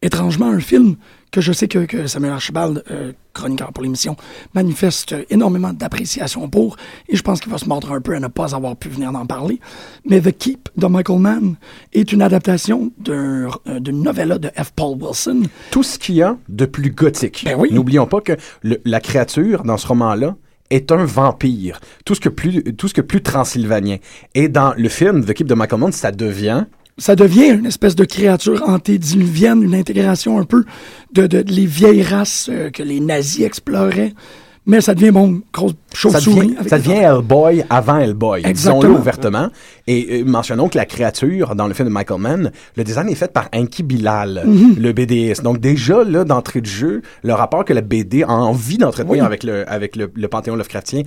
[0.07, 0.97] étrangement un film
[1.33, 4.17] que je sais que, que Samuel Archibald, euh, chroniqueur pour l'émission,
[4.55, 6.77] manifeste énormément d'appréciation pour.
[7.09, 9.13] Et je pense qu'il va se mordre un peu à ne pas avoir pu venir
[9.13, 9.61] d'en parler.
[10.09, 11.57] Mais The Keep de Michael Mann
[11.93, 13.49] est une adaptation euh,
[13.81, 14.73] d'une novella de F.
[14.75, 15.43] Paul Wilson.
[15.71, 17.43] Tout ce qu'il y a de plus gothique.
[17.45, 17.69] Ben oui.
[17.73, 20.37] N'oublions pas que le- la créature dans ce roman-là
[20.71, 21.81] est un vampire.
[22.05, 23.99] Tout ce que plus, tout ce que plus transylvanien.
[24.35, 26.65] Et dans le film The Keep de Michael Mann, ça devient
[26.99, 30.65] ça devient une espèce de créature antédiluvienne, une intégration un peu
[31.13, 34.15] de, de, de les vieilles races euh, que les nazis exploraient.
[34.69, 36.57] Mais ça devient, bon, grosse Ça chauve-souris.
[36.67, 38.43] ça devient Hellboy avant Hellboy.
[38.53, 39.49] Disons-le ouvertement.
[39.87, 43.15] Et euh, mentionnons que la créature dans le film de Michael Mann, le design est
[43.15, 44.75] fait par Enki Bilal, Mhm.
[44.81, 45.45] le BDiste.
[45.45, 49.21] Donc déjà, là, d'entrée de jeu, le rapport que la BD a envie d'entretenir Oui.
[49.21, 51.03] avec, le, avec le, le panthéon Lovecraftien,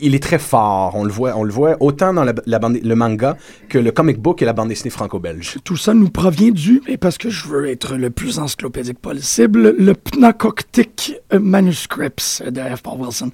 [0.00, 0.92] il est très fort.
[0.94, 3.36] On le voit, on le voit autant dans la, bande, le manga
[3.68, 5.58] que le comic book et la bande dessinée franco-belge.
[5.64, 9.74] Tout ça nous provient du, et parce que je veux être le plus encyclopédique possible,
[9.78, 12.82] le Pnacoctic Manuscripts de F.
[12.82, 13.30] Paul Wilson.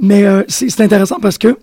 [0.00, 1.56] Mais euh, c'est intéressant parce que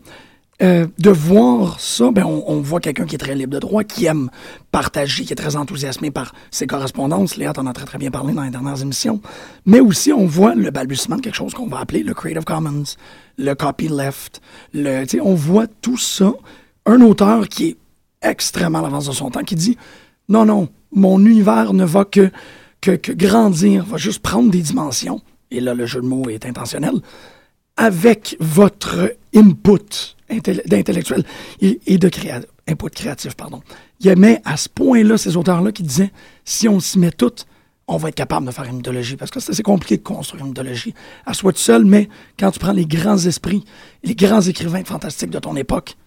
[0.61, 4.05] euh, de voir ça, ben, on, voit quelqu'un qui est très libre de droit, qui
[4.05, 4.29] aime
[4.71, 7.35] partager, qui est très enthousiasmé par ses correspondances.
[7.35, 9.21] Léa t'en a très très bien parlé dans les dernières émissions.
[9.65, 12.83] Mais aussi, on voit le balbutiement de quelque chose qu'on va appeler le Creative Commons,
[13.37, 14.39] le copyleft.
[14.73, 16.31] Le, on voit tout ça.
[16.85, 17.77] Un auteur qui est
[18.21, 19.77] extrêmement à l'avance de son temps, qui dit
[20.29, 22.29] non, non, mon univers ne va que,
[22.81, 25.21] que, que grandir, va juste prendre des dimensions.
[25.49, 27.01] Et là, le jeu de mots est intentionnel
[27.81, 31.23] avec votre input intel- d'intellectuel
[31.61, 33.61] et, de créatif, pardon.
[33.99, 36.11] Il y avait à ce point-là ces auteurs-là qui disaient
[36.45, 37.33] si on s'y met tout,
[37.87, 39.15] on va être capable de faire une mythologie.
[39.15, 40.93] Parce que c'est compliqué de construire une mythologie
[41.25, 42.07] à soi tout seul, mais
[42.39, 43.65] quand tu prends les grands esprits,
[44.03, 45.97] les grands écrivains fantastiques de ton époque,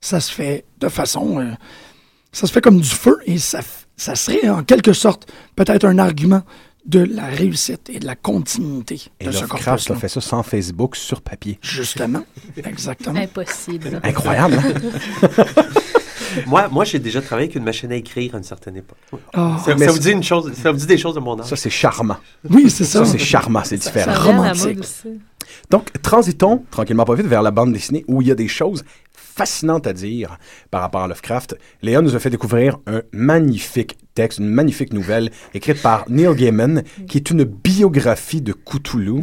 [0.00, 1.40] ça se fait de façon.
[1.40, 1.50] euh,
[2.30, 3.60] ça se fait comme du feu et ça,
[3.96, 6.42] ça serait en quelque sorte peut-être un argument
[6.86, 9.94] de la réussite et de la continuité Et de ce corpus-là.
[9.96, 11.58] a fait ça sans Facebook, sur papier.
[11.62, 12.22] Justement,
[12.64, 13.18] exactement.
[13.20, 14.00] Impossible.
[14.04, 15.34] Incroyable, hein?
[16.46, 18.98] Moi, moi j'ai déjà travaillé avec une machine à écrire à une certaine époque.
[19.32, 21.40] Ah, Ça, ça vous c'est- dit une chose, ça vous dit des choses de mon
[21.40, 21.46] âge.
[21.46, 22.16] Ça, c'est charmant.
[22.50, 23.04] oui, c'est ça.
[23.04, 24.12] Ça, c'est charmant, c'est Ça différent.
[24.12, 24.84] la Romantique.
[25.70, 28.84] Donc, transitons tranquillement pas vite vers la bande dessinée où il y a des choses
[29.36, 30.38] fascinantes à dire
[30.70, 31.56] par rapport à Lovecraft.
[31.82, 36.82] Léa nous a fait découvrir un magnifique texte, une magnifique nouvelle écrite par Neil Gaiman,
[37.06, 39.22] qui est une biographie de Cthulhu.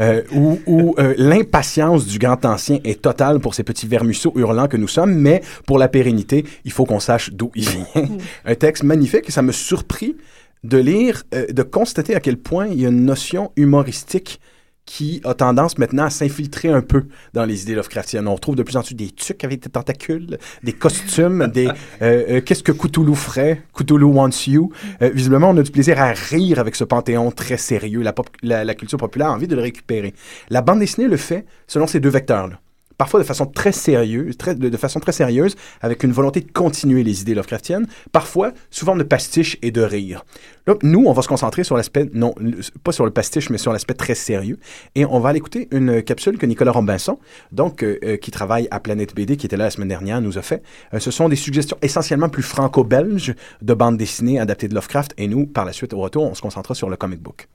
[0.00, 4.66] euh, où, où, euh, l'impatience du grand ancien est totale pour ces petits vermisseaux hurlants
[4.66, 7.86] que nous sommes, mais pour la pérennité, il faut qu'on sache d'où il vient.
[8.44, 10.16] un texte magnifique, et ça me surprit
[10.64, 14.40] de lire, euh, de constater à quel point il y a une notion humoristique
[14.86, 18.28] qui a tendance maintenant à s'infiltrer un peu dans les idées Lovecraftiennes.
[18.28, 21.72] On retrouve de plus en plus des tucs avec des tentacules, des costumes, des euh,
[22.02, 24.70] euh, qu'est-ce que Cthulhu ferait, Cthulhu wants you.
[25.02, 28.02] Euh, visiblement, on a du plaisir à rire avec ce panthéon très sérieux.
[28.02, 30.14] La, pop- la, la culture populaire a envie de le récupérer.
[30.50, 32.60] La bande dessinée le fait selon ces deux vecteurs-là.
[32.98, 37.22] Parfois de façon très sérieuse, de, façon très sérieuse, avec une volonté de continuer les
[37.22, 37.86] idées Lovecraftiennes.
[38.12, 40.24] Parfois, sous forme de pastiche et de rire.
[40.66, 42.34] Là, nous, on va se concentrer sur l'aspect, non,
[42.82, 44.58] pas sur le pastiche, mais sur l'aspect très sérieux.
[44.94, 47.18] Et on va aller écouter une capsule que Nicolas Robinson,
[47.52, 50.38] donc, euh, euh, qui travaille à Planète BD, qui était là la semaine dernière, nous
[50.38, 50.62] a fait.
[50.94, 55.14] Euh, ce sont des suggestions essentiellement plus franco-belges de bandes dessinées adaptées de Lovecraft.
[55.18, 57.48] Et nous, par la suite, au retour, on se concentrera sur le comic book.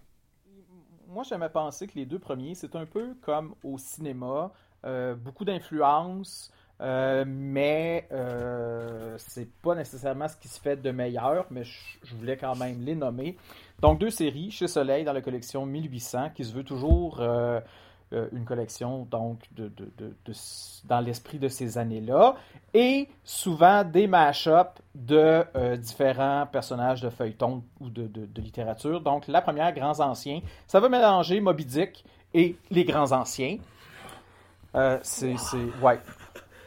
[1.07, 4.51] Moi, j'aimais penser que les deux premiers, c'est un peu comme au cinéma,
[4.83, 11.63] beaucoup d'influence, euh, mais euh, c'est pas nécessairement ce qui se fait de meilleur, mais
[11.63, 13.35] je, voulais quand même les nommer.
[13.81, 17.59] Donc, deux séries chez Soleil dans la collection 1800, qui se veut toujours euh,
[18.13, 19.39] euh, une collection donc
[20.85, 22.35] dans l'esprit de ces années-là,
[22.73, 29.01] et souvent des mash-ups de euh, différents personnages de feuilleton ou de littérature.
[29.01, 33.57] Donc, la première, Grands Anciens, ça va mélanger Moby Dick et les Grands Anciens.
[34.75, 35.99] Euh, c'est, c'est, ouais.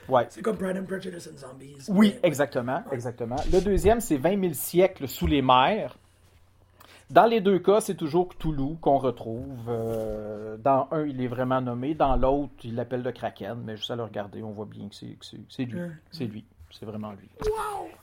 [0.09, 0.27] Ouais.
[0.31, 1.87] C'est comme Pride and Prejudice and Zombies.
[1.89, 3.37] Oui, exactement, exactement.
[3.53, 5.97] Le deuxième, c'est 20 000 siècles sous les mers.
[7.11, 9.69] Dans les deux cas, c'est toujours Cthulhu qu'on retrouve.
[9.69, 11.95] Euh, dans un, il est vraiment nommé.
[11.95, 13.63] Dans l'autre, il l'appelle le Kraken.
[13.65, 15.81] Mais juste à le regarder, on voit bien que c'est, que c'est, c'est lui.
[16.11, 16.45] C'est lui.
[16.71, 17.29] C'est vraiment lui.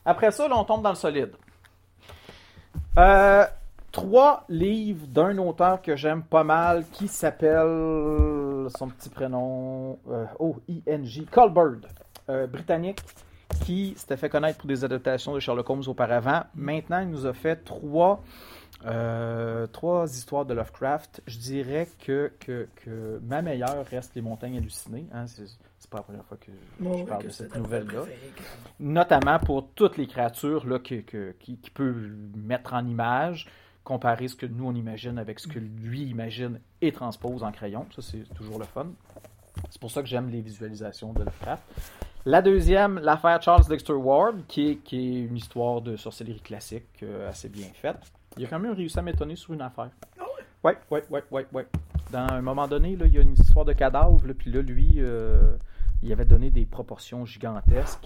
[0.05, 1.31] Après ça, là, on tombe dans le solide.
[2.97, 3.45] Euh,
[3.91, 7.65] trois livres d'un auteur que j'aime pas mal qui s'appelle
[8.67, 10.26] son petit prénom euh,
[10.88, 11.80] ING Colbert
[12.30, 13.00] euh, britannique
[13.65, 16.43] qui s'était fait connaître pour des adaptations de Sherlock Holmes auparavant.
[16.56, 18.22] Maintenant il nous a fait trois
[18.86, 21.22] euh, trois histoires de Lovecraft.
[21.28, 25.48] Je dirais que, que, que ma meilleure reste les montagnes hallucinées hein, c'est,
[25.80, 28.04] c'est pas la première fois que je, je parle de cette nouvelle là
[28.80, 31.93] notamment pour toutes les créatures là, que, que- qui, qui peut
[32.36, 33.48] mettre en image,
[33.89, 37.88] comparer ce que nous on imagine avec ce que lui imagine et transpose en crayon.
[37.95, 38.86] Ça, c'est toujours le fun.
[39.71, 41.63] C'est pour ça que j'aime les visualisations de Lovecraft.
[42.25, 47.02] La deuxième, l'affaire Charles Dexter Ward, qui est, qui est une histoire de sorcellerie classique
[47.02, 47.97] euh, assez bien faite.
[48.38, 49.89] Il a quand même réussi à m'étonner sur une affaire.
[50.63, 51.65] Ouais, ouais, ouais, ouais, ouais.
[52.12, 54.62] Dans un moment donné, là, il y a une histoire de cadavre, là, puis là,
[54.62, 55.56] lui, euh,
[56.10, 58.04] il avait donné des proportions gigantesques.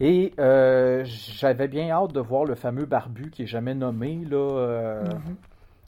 [0.00, 4.36] Et euh, j'avais bien hâte de voir le fameux barbu qui est jamais nommé, là.
[4.38, 5.04] euh,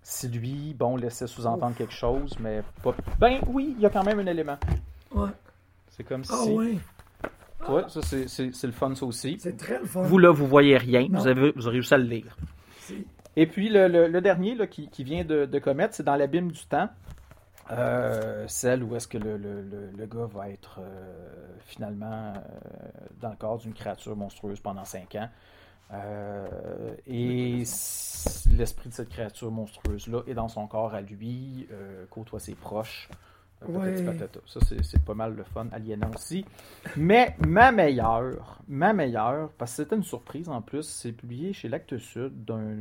[0.03, 2.95] Si lui, bon, laissait sous-entendre quelque chose, mais pas.
[3.19, 4.59] Ben oui, il y a quand même un élément.
[5.15, 5.31] Ouais.
[5.89, 6.33] C'est comme si.
[6.35, 6.79] Ah ouais,
[7.69, 9.37] Ouais, ça, c'est- le fun, ça aussi.
[9.41, 10.03] c'est très le fun.
[10.03, 11.07] Vous, là, vous voyez rien.
[11.11, 11.19] Non.
[11.19, 12.37] Vous, avez, vous aurez réussi à le lire.
[13.37, 16.17] Et puis, le, le- le dernier là, qui, qui vient de, de commettre, c'est dans
[16.17, 16.89] l'abîme du temps.
[17.70, 22.40] Euh, celle où est-ce que le, le- le- le gars va être euh, finalement euh,
[23.20, 25.28] dans le corps d'une créature monstrueuse pendant cinq ans.
[25.92, 27.62] Euh, et
[28.57, 33.09] l'esprit de cette créature monstrueuse-là est dans son corps à lui, euh, côtoie ses proches
[33.81, 33.96] Ouais.
[34.46, 35.66] Ça, c'est- c'est pas mal le fun.
[35.72, 36.44] Aliénant aussi.
[36.96, 41.68] Mais ma meilleure, ma meilleure, parce que c'était une surprise en plus, c'est publié chez
[41.68, 42.76] l'Actes Sud d'un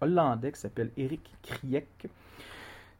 [0.00, 2.06] Hollandais qui s'appelle Eric Kriek.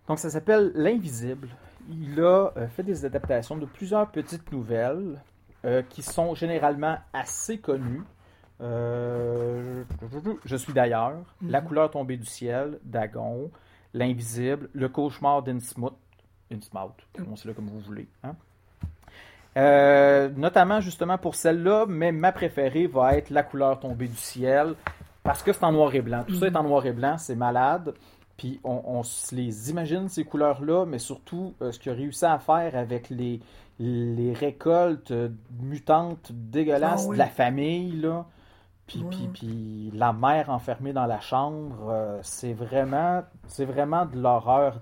[0.09, 1.49] Donc, ça s'appelle L'Invisible.
[1.91, 5.21] Il a euh, fait des adaptations de plusieurs petites nouvelles
[5.65, 8.03] euh, qui sont généralement assez connues.
[8.61, 9.83] Euh,
[10.45, 11.67] je suis d'ailleurs, La Mhm.
[11.69, 13.51] couleur tombée du ciel, Dagon,
[13.95, 15.97] L'Invisible, Le cauchemar d'Innsmouth,
[16.53, 18.07] Innsmouth, prononcez-le comme vous voulez.
[18.25, 18.35] hein.
[19.57, 24.75] Euh, notamment justement pour celle-là, mais ma préférée va être La couleur tombée du ciel,
[25.23, 26.25] parce que c'est en noir et blanc.
[26.27, 27.93] Tout ça est en noir et blanc, c'est malade.
[28.37, 32.25] Puis on, on se les imagine, ces couleurs-là, mais surtout euh, ce qu'il a réussi
[32.25, 33.41] à faire avec les,
[33.79, 35.29] les récoltes euh,
[35.61, 37.17] mutantes dégueulasses Ah oui.
[37.17, 38.25] de la famille, là.
[38.87, 39.11] Puis, Ouais.
[39.11, 44.81] puis, puis la mère enfermée dans la chambre, euh, c'est vraiment, c'est vraiment de l'horreur.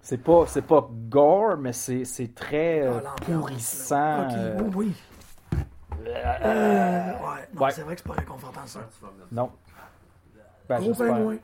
[0.00, 4.28] C'est pas, c'est pas gore, mais c'est, c'est très euh, Ah, pourrissant.
[4.32, 4.92] euh, oui,
[5.52, 5.58] oui.
[6.08, 7.70] Euh, ouais, non, Ouais.
[7.72, 8.80] c'est vrai que c'est pas réconfortant, ça.
[9.32, 9.50] non.
[10.68, 11.14] Ben, Gros j'espère.
[11.14, 11.36] pingouin.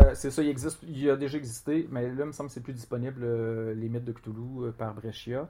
[0.00, 2.54] Euh, c'est ça, il existe, il a déjà existé, mais là, il me semble que
[2.54, 5.48] c'est plus disponible, euh, Les Mythes de Cthulhu euh, par Brescia.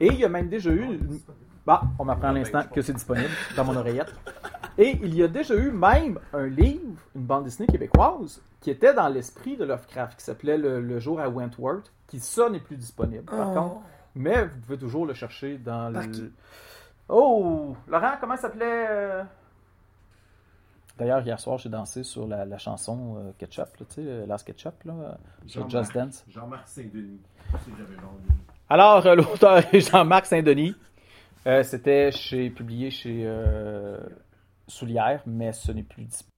[0.00, 0.82] Et il y a même déjà eu.
[0.84, 1.18] une-
[1.66, 4.14] Bah, on m'apprend à l'instant que c'est disponible dans mon oreillette.
[4.78, 8.94] Et il y a déjà eu même un livre, une bande dessinée québécoise, qui était
[8.94, 12.76] dans l'esprit de Lovecraft, qui s'appelait le, Le jour à Wentworth, qui ça n'est plus
[12.76, 13.54] disponible, par Oh.
[13.54, 13.76] contre.
[14.14, 16.08] Mais vous pouvez toujours le chercher dans Par le.
[16.12, 16.32] qui?
[17.08, 17.76] Oh!
[17.88, 19.22] Laurent, comment ça s'appelait euh?
[20.98, 24.26] D'ailleurs, hier soir, j'ai dansé sur la, la chanson euh, Ketchup, là, tu sais, euh,
[24.26, 25.12] Last Ketchup, là, euh,
[25.46, 26.24] sur Just Dance.
[26.28, 27.20] Jean-Marc Saint-Denis.
[27.64, 28.28] Si j'avais l'envie.
[28.68, 30.74] Alors, euh, l'auteur est Jean-Marc Saint-Denis.
[31.46, 33.98] Euh, C'était chez, publié chez euh,
[34.66, 36.32] Soulière, mais ce n'est plus disponible.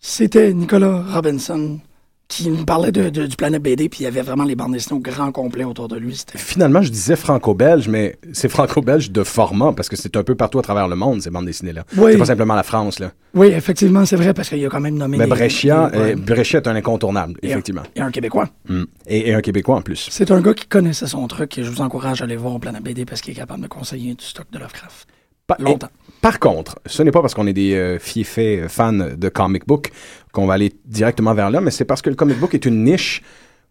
[0.00, 1.78] C'était Nicolas Robinson
[2.26, 4.72] qui nous parlait de, de- du Planète BD, puis il y avait vraiment les bandes
[4.72, 6.20] dessinées au grand complet autour de lui.
[6.36, 10.58] Finalement, je disais franco-belge, mais c'est franco-belge de format, parce que c'est un peu partout
[10.58, 11.84] à travers le monde, ces bandes dessinées-là.
[11.96, 12.12] Oui.
[12.12, 13.12] C'est pas simplement la France, là.
[13.34, 15.18] Oui, effectivement, c'est vrai, parce qu'il y a quand même nommé.
[15.18, 17.82] Mais Brescia, les- euh, Brescia est un incontournable, Et effectivement.
[17.98, 18.48] A un Québécois.
[18.68, 18.82] Mm.
[19.06, 20.08] Et, et un Québécois en plus.
[20.10, 22.82] C'est un gars qui connaissait son truc et je vous encourage à aller voir Planète
[22.82, 25.06] BD parce qu'il est capable de conseiller du stock de Lovecraft.
[25.46, 25.88] Pa- Longtemps.
[26.24, 29.66] Par contre, ce n'est pas parce qu'on est des euh, fiefés euh, fans de comic
[29.66, 29.90] book
[30.32, 32.82] qu'on va aller directement vers là, mais c'est parce que le comic book est une
[32.82, 33.20] niche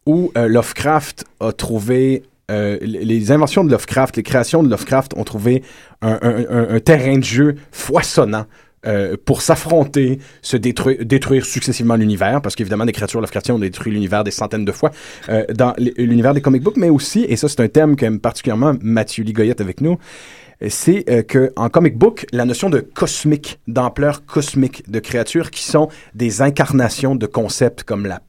[0.06, 5.24] où euh, Lovecraft a trouvé euh, les inventions de Lovecraft, les créations de Lovecraft ont
[5.24, 5.64] trouvé
[6.04, 8.46] un, terrain de jeu foisonnant
[9.26, 14.26] pour s'affronter, se détruire, détruire successivement l'univers, parce qu'évidemment, des créatures Lovecraftiennes ont détruit l'univers
[14.26, 14.92] des centaines de fois
[15.56, 19.24] dans l'univers des comic books, mais aussi, et ça c'est un thème qu'aime particulièrement Mathieu
[19.24, 19.98] Ligoyette avec nous,
[20.70, 25.64] c'est euh, que en comic book, la notion de cosmique, d'ampleur cosmique, de créatures qui
[25.64, 28.22] sont des incarnations de concepts comme la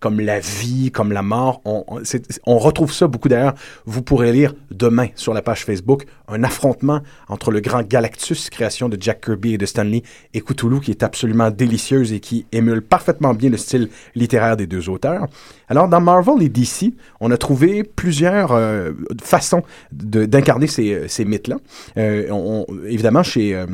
[0.00, 3.54] comme la vie, comme la mort, on, retrouve ça beaucoup d'ailleurs.
[3.86, 8.88] Vous pourrez lire demain sur la page Facebook un affrontement entre le grand Galactus, création
[8.88, 10.02] de Jack Kirby et de Stanley,
[10.34, 14.66] et Cthulhu, qui est absolument délicieuse et qui émule parfaitement bien le style littéraire des
[14.66, 15.26] deux auteurs.
[15.68, 21.56] Alors, dans Marvel et DC, on a trouvé plusieurs euh, façons d'incarner ces, mythes-là.
[21.96, 23.54] Euh, évidemment, chez...
[23.54, 23.66] euh,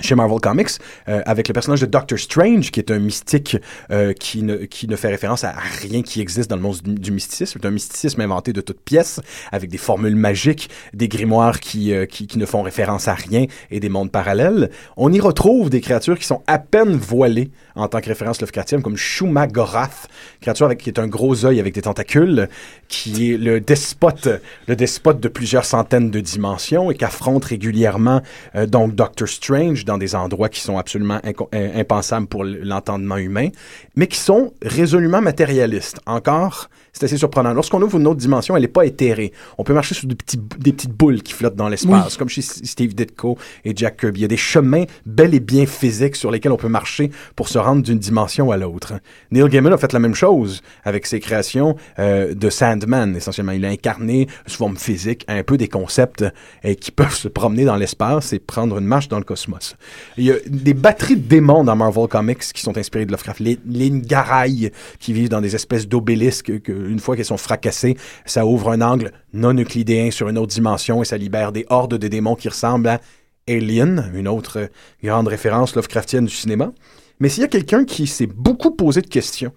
[0.00, 0.70] chez Marvel Comics,
[1.08, 3.56] euh, avec le personnage de Doctor Strange, qui est un mystique
[3.90, 7.10] euh, qui, ne, qui ne fait référence à rien qui existe dans le monde du,
[7.10, 7.58] mysticisme.
[7.60, 9.20] C'est un mysticisme inventé de toutes pièces,
[9.52, 13.46] avec des formules magiques, des grimoires qui, euh, qui, qui ne font référence à rien
[13.70, 14.70] et des mondes parallèles.
[14.96, 18.82] On y retrouve des créatures qui sont à peine voilées en tant que référence Lovecraftienne,
[18.82, 20.08] comme Shumagorath,
[20.40, 22.48] créature qui est un gros œil avec des tentacules,
[22.88, 24.28] qui est le despote,
[24.66, 28.22] le despote de plusieurs centaines de dimensions et qui affronte régulièrement
[28.66, 33.48] donc Doctor Strange dans des endroits qui sont absolument euh, impensables pour l'entendement humain,
[33.96, 35.98] mais qui sont résolument matérialistes.
[36.06, 37.52] Encore, c'est assez surprenant.
[37.52, 39.32] Lorsqu'on ouvre une autre dimension, elle n'est pas éthérée.
[39.58, 42.42] On peut marcher sur des, petits, des petites boules qui flottent dans l'espace, comme chez
[42.42, 44.20] Steve Ditko et Jack Kirby.
[44.20, 47.48] Il y a des chemins bel et bien physiques sur lesquels on peut marcher pour
[47.48, 48.94] se rendre d'une dimension à l'autre.
[49.30, 53.52] Neil Gaiman a fait la même chose avec ses créations euh, de Sandman, essentiellement.
[53.52, 56.24] Il a incarné sous forme physique un peu des concepts
[56.64, 59.76] euh, qui peuvent se promener dans l'espace et prendre une marche dans le cosmos.
[60.16, 63.40] Il y a des batteries de démons dans Marvel Comics qui sont inspirés de Lovecraft.
[63.40, 67.96] Les, les Ngarai qui vivent dans des espèces d'obélisques que, une fois qu'elles sont fracassées,
[68.24, 71.96] ça ouvre un angle non euclidéen sur une autre dimension et ça libère des hordes
[71.96, 73.00] de démons qui ressemblent à
[73.48, 74.70] Alien, une autre
[75.02, 76.72] grande référence Lovecraftienne du cinéma.
[77.18, 79.52] Mais s'il y a quelqu'un qui s'est beaucoup posé de questions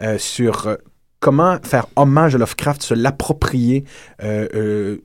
[0.00, 0.76] euh, sur euh,
[1.20, 3.84] comment faire hommage à Lovecraft, se l'approprier,
[4.22, 4.98] euh,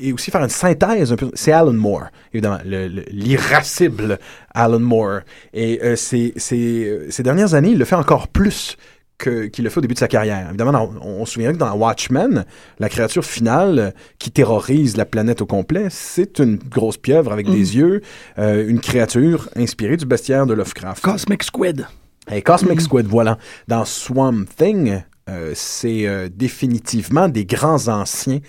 [0.00, 1.30] et aussi faire une synthèse un peu.
[1.34, 4.18] C'est Alan Moore, évidemment, le- le- l'irascible
[4.54, 5.20] Alan Moore.
[5.54, 8.76] Et euh, ces, ces, ces dernières années, il le fait encore plus
[9.18, 10.46] qu'il a fait au début de sa carrière.
[10.50, 12.44] Évidemment, on, on se souvient que dans Watchmen,
[12.78, 17.46] la créature finale euh, qui terrorise la planète au complet, c'est une grosse pieuvre avec
[17.46, 18.02] des yeux,
[18.38, 21.02] euh, une créature inspirée du bestiaire de Lovecraft.
[21.02, 21.86] Cosmic Squid.
[22.30, 22.80] Et Cosmic Mhm.
[22.80, 23.38] Squid, voilà.
[23.68, 28.40] Dans Swamp Thing, euh, c'est euh, définitivement des grands anciens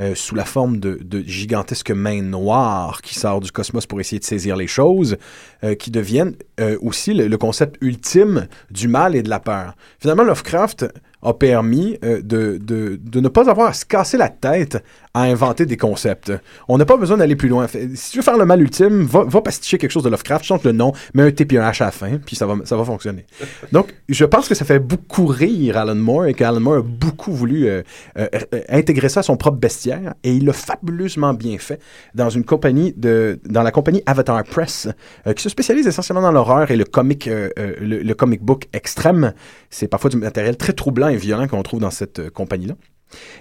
[0.00, 4.24] euh, sous la forme de, gigantesques mains noires qui sortent du cosmos pour essayer de
[4.24, 5.16] saisir les choses,
[5.64, 9.74] euh, qui deviennent euh, aussi le, le concept ultime du mal et de la peur.
[9.98, 10.86] Finalement, Lovecraft
[11.26, 15.22] a permis euh, de, de, de ne pas avoir à se casser la tête à
[15.22, 16.30] inventer des concepts.
[16.68, 17.66] On n'a pas besoin d'aller plus loin.
[17.66, 20.44] Fait- Si tu veux faire le mal ultime, va, va pasticher quelque chose de Lovecraft,
[20.44, 22.54] change le nom, mets un T puis un H à la fin, puis ça va,
[22.64, 23.24] ça va fonctionner.
[23.72, 27.32] Donc, je pense que ça fait beaucoup rire Alan Moore et qu'Alan Moore a beaucoup
[27.32, 27.82] voulu euh,
[28.18, 28.28] euh,
[28.68, 31.80] intégrer ça à son propre bestiaire et il l'a fabuleusement bien fait
[32.14, 34.88] dans une compagnie de, dans la compagnie Avatar Press
[35.34, 39.32] qui se spécialise essentiellement dans l'horreur et le comic, le, le comic book extrême.
[39.70, 42.74] C'est parfois du matériel très troublant et violent qu'on trouve dans cette euh, compagnie-là.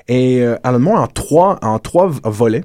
[0.07, 2.63] Et euh, Alan Moore, en trois, en trois volets,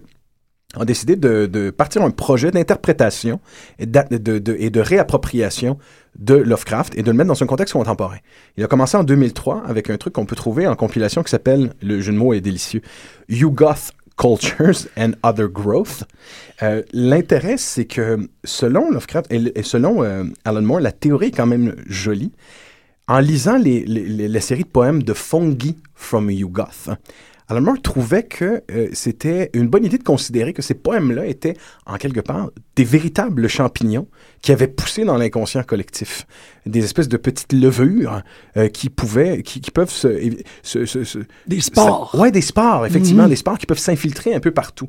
[0.78, 3.40] a décidé de, de partir un projet d'interprétation
[3.78, 5.78] et, de, et réappropriation
[6.18, 8.18] de Lovecraft et de le mettre dans un contexte contemporain.
[8.56, 11.72] Il a commencé en 2003 avec un truc qu'on peut trouver en compilation qui s'appelle,
[11.82, 12.82] le jeu de mots est délicieux,
[13.28, 16.04] You Goth Cultures and Other Growth.
[16.62, 21.36] Euh, L'intérêt, c'est que selon Lovecraft et, et selon euh, Alan Moore, la théorie est
[21.36, 22.32] quand même jolie.
[23.12, 26.90] En lisant les, les- la série de poèmes de Fungi from Yugoth,
[27.48, 31.56] Alan Moore trouvait que euh, c'était une bonne idée de considérer que ces poèmes-là étaient,
[31.86, 34.06] en quelque part, des véritables champignons
[34.42, 36.24] qui avaient poussé dans l'inconscient collectif.
[36.66, 38.22] Des espèces de petites levures
[38.56, 42.14] euh, qui pouvaient, qui, qui peuvent se, se- se- se- Des spores.
[42.16, 43.30] ouais, des spores, effectivement, Mhm.
[43.30, 44.88] des spores qui peuvent s'infiltrer un peu partout.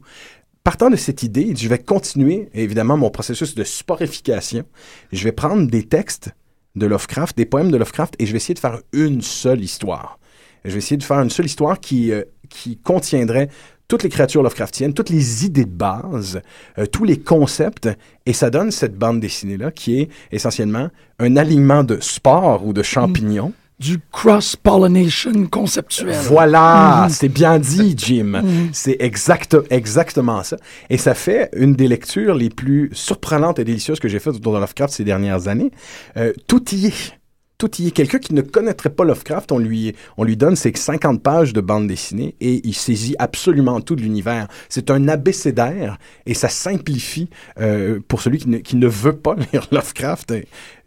[0.64, 4.64] Partant de cette idée, je vais continuer, évidemment, mon processus de sporification.
[5.12, 6.30] Je vais prendre des textes
[6.76, 10.20] de Lovecraft, des poèmes de Lovecraft, et je vais essayer de faire une seule histoire.
[10.64, 13.50] Je vais essayer de faire une seule histoire qui, euh, qui contiendrait
[13.88, 16.42] toutes les créatures Lovecraftiennes, toutes les idées de base,
[16.78, 17.90] euh, tous les concepts,
[18.26, 22.84] et ça donne cette bande dessinée-là qui est essentiellement un alignement de spores ou de
[22.84, 23.52] champignons.
[23.82, 26.16] Du cross-pollination conceptuel.
[26.24, 27.10] Voilà, Mhm.
[27.10, 28.42] c'est bien dit, Jim.
[28.44, 28.70] Mhm.
[28.74, 30.58] C'est exact, exactement ça.
[30.92, 34.54] Et ça fait une des lectures les plus surprenantes et délicieuses que j'ai faites autour
[34.54, 35.72] de Lovecraft ces dernières années.
[36.18, 37.20] Euh, tout y est.
[37.62, 37.92] Tout y est.
[37.92, 41.62] Quelqu'un qui ne connaîtrait pas Lovecraft, on lui, on lui donne ses 50 pages de
[41.62, 44.48] bande dessinée et il saisit absolument tout de l'univers.
[44.68, 49.36] C'est un abécédaire et ça simplifie, euh, pour celui qui ne, qui ne veut pas
[49.54, 50.34] lire Lovecraft,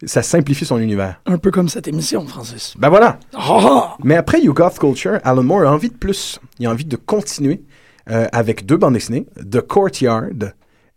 [0.03, 1.21] ça simplifie son univers.
[1.25, 2.73] Un peu comme cette émission, Francis.
[2.77, 3.21] Ben voilà.
[3.35, 3.95] Ah!
[4.03, 6.41] Mais après You Goth Culture, Alan Moore a envie de plus.
[6.59, 7.63] Il a envie de continuer
[8.09, 10.51] euh, avec deux bandes dessinées, The Courtyard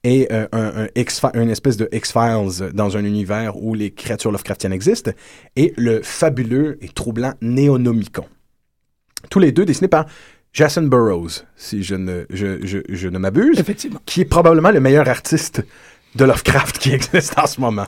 [0.05, 4.31] et euh, un, un X- une espèce de X-Files dans un univers où les créatures
[4.33, 5.11] Lovecraftiennes existent,
[5.57, 8.25] et le fabuleux et troublant Néonomicon.
[9.31, 10.07] Tous les deux dessinés par
[10.53, 13.63] Jason Burroughs, si je ne, je, je, je ne m'abuse,
[14.07, 15.63] qui est probablement le meilleur artiste
[16.15, 17.87] de Lovecraft qui existe en ce moment.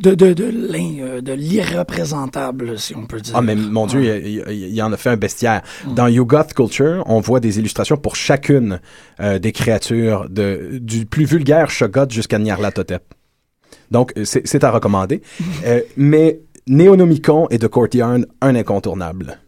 [0.00, 3.34] De, de, de, l'in- euh, de l'irreprésentable, si on peut dire.
[3.36, 5.62] Ah, mais mon Dieu, il, il- il en a fait un bestiaire.
[5.94, 8.80] Dans You Goth Culture, on voit des illustrations pour chacune
[9.20, 13.02] euh, des créatures, de, du plus vulgaire Shoggoth jusqu'à Nyarlathotep.
[13.90, 15.22] Donc, euh, c'est à recommander.
[15.66, 19.38] Euh, mais Néonomicon et The Courtyard, un incontournable.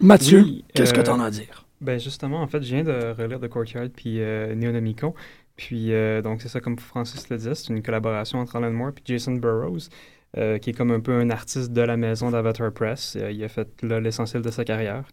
[0.00, 1.66] Mathieu, Oui, qu'est-ce que tu en as à dire?
[1.80, 5.14] Ben justement, en fait, je viens de relire The Courtyard puis euh, Neonomicon.
[5.56, 8.90] Puis euh, donc c'est ça, comme Francis le disait, c'est une collaboration entre Alan Moore
[8.90, 9.88] et Jason Burroughs,
[10.36, 13.16] euh, qui est comme un peu un artiste de la maison d'Avatar Press.
[13.16, 15.04] Euh, il a fait l'essentiel de sa carrière.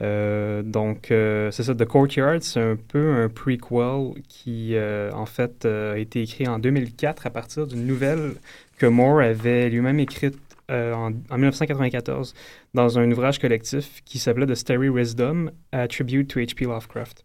[0.00, 4.74] Donc c'est ça, The Courtyard, c'est un peu un prequel qui
[5.12, 8.32] en fait a été écrit en 2004 à partir d'une nouvelle
[8.78, 10.38] que Moore avait lui-même écrite
[10.70, 12.32] en, en 1994
[12.72, 16.64] dans un ouvrage collectif qui s'appelait The Starry Wisdom, a Tribute to H.P.
[16.64, 17.22] Lovecraft.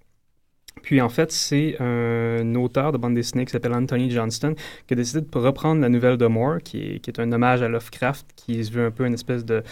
[0.87, 4.55] Puis en fait, c'est un auteur de bande dessinée qui s'appelle Anthony Johnston
[4.87, 8.25] qui a décidé de reprendre la nouvelle de Moore, qui est, un hommage à Lovecraft,
[8.37, 9.63] qui se veut un peu une espèce de,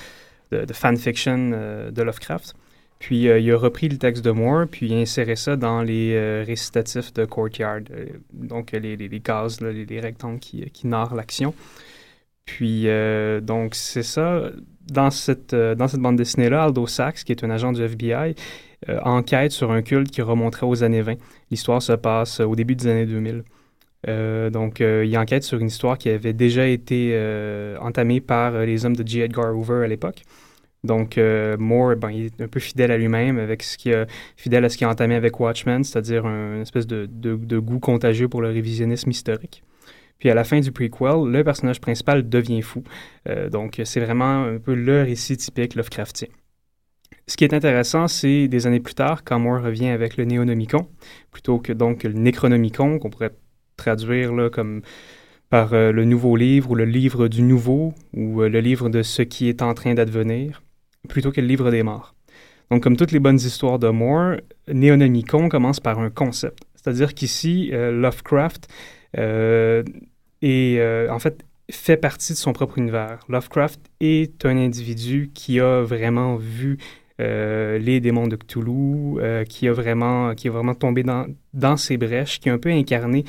[0.73, 2.53] fanfiction euh, de Lovecraft.
[2.99, 5.83] Puis euh, il a repris le texte de Moore, puis il a inséré ça dans
[5.83, 7.79] les euh, récitatifs de Courtyard,
[8.33, 11.53] donc les, les, les cases, les, les rectangles qui, narrent l'action.
[12.43, 12.87] Puis,
[13.41, 14.51] donc, c'est ça.
[14.91, 18.35] Dans cette, dans cette bande dessinée-là, Aldo Sachs, qui est un agent du FBI,
[18.89, 21.15] euh, enquête sur un culte qui remonterait aux années 20.
[21.51, 23.43] L'histoire se passe au début des années 2000.
[24.07, 28.53] Euh, donc, euh, il enquête sur une histoire qui avait déjà été euh, entamée par
[28.53, 29.21] euh, les hommes de J.
[29.21, 30.21] Edgar Hoover à l'époque.
[30.83, 33.91] Donc, euh, Moore, ben, il est un peu fidèle à lui-même, avec ce qui
[34.37, 37.07] fidèle à ce qu'il a entamé avec Watchmen, c'est-à-dire un- une espèce de,
[37.59, 39.63] goût contagieux pour le révisionnisme historique.
[40.19, 42.83] Puis à la fin du prequel, le personnage principal devient fou.
[43.27, 46.27] Euh, donc c'est vraiment un peu le récit typique Lovecraftien.
[47.27, 50.87] Ce qui est intéressant, c'est des années plus tard, quand Moore revient avec le Néonomicon,
[51.31, 53.33] plutôt que donc le Necronomicon, qu'on pourrait
[53.77, 54.81] traduire là, comme
[55.49, 59.01] par euh, le nouveau livre ou le livre du nouveau ou euh, le livre de
[59.01, 60.61] ce qui est en train d'advenir,
[61.09, 62.13] plutôt que le livre des morts.
[62.69, 64.35] Donc, comme toutes les bonnes histoires de Moore,
[64.67, 66.63] Néonomicon commence par un concept.
[66.75, 68.67] C'est-à-dire qu'ici, euh, Lovecraft
[70.41, 73.19] est, en fait, fait partie de son propre univers.
[73.29, 76.77] Lovecraft est un individu qui a vraiment vu
[77.19, 82.39] les démons de Cthulhu, qui, a vraiment, qui a vraiment tombé dans, dans ces brèches,
[82.39, 83.23] qui a un peu incarné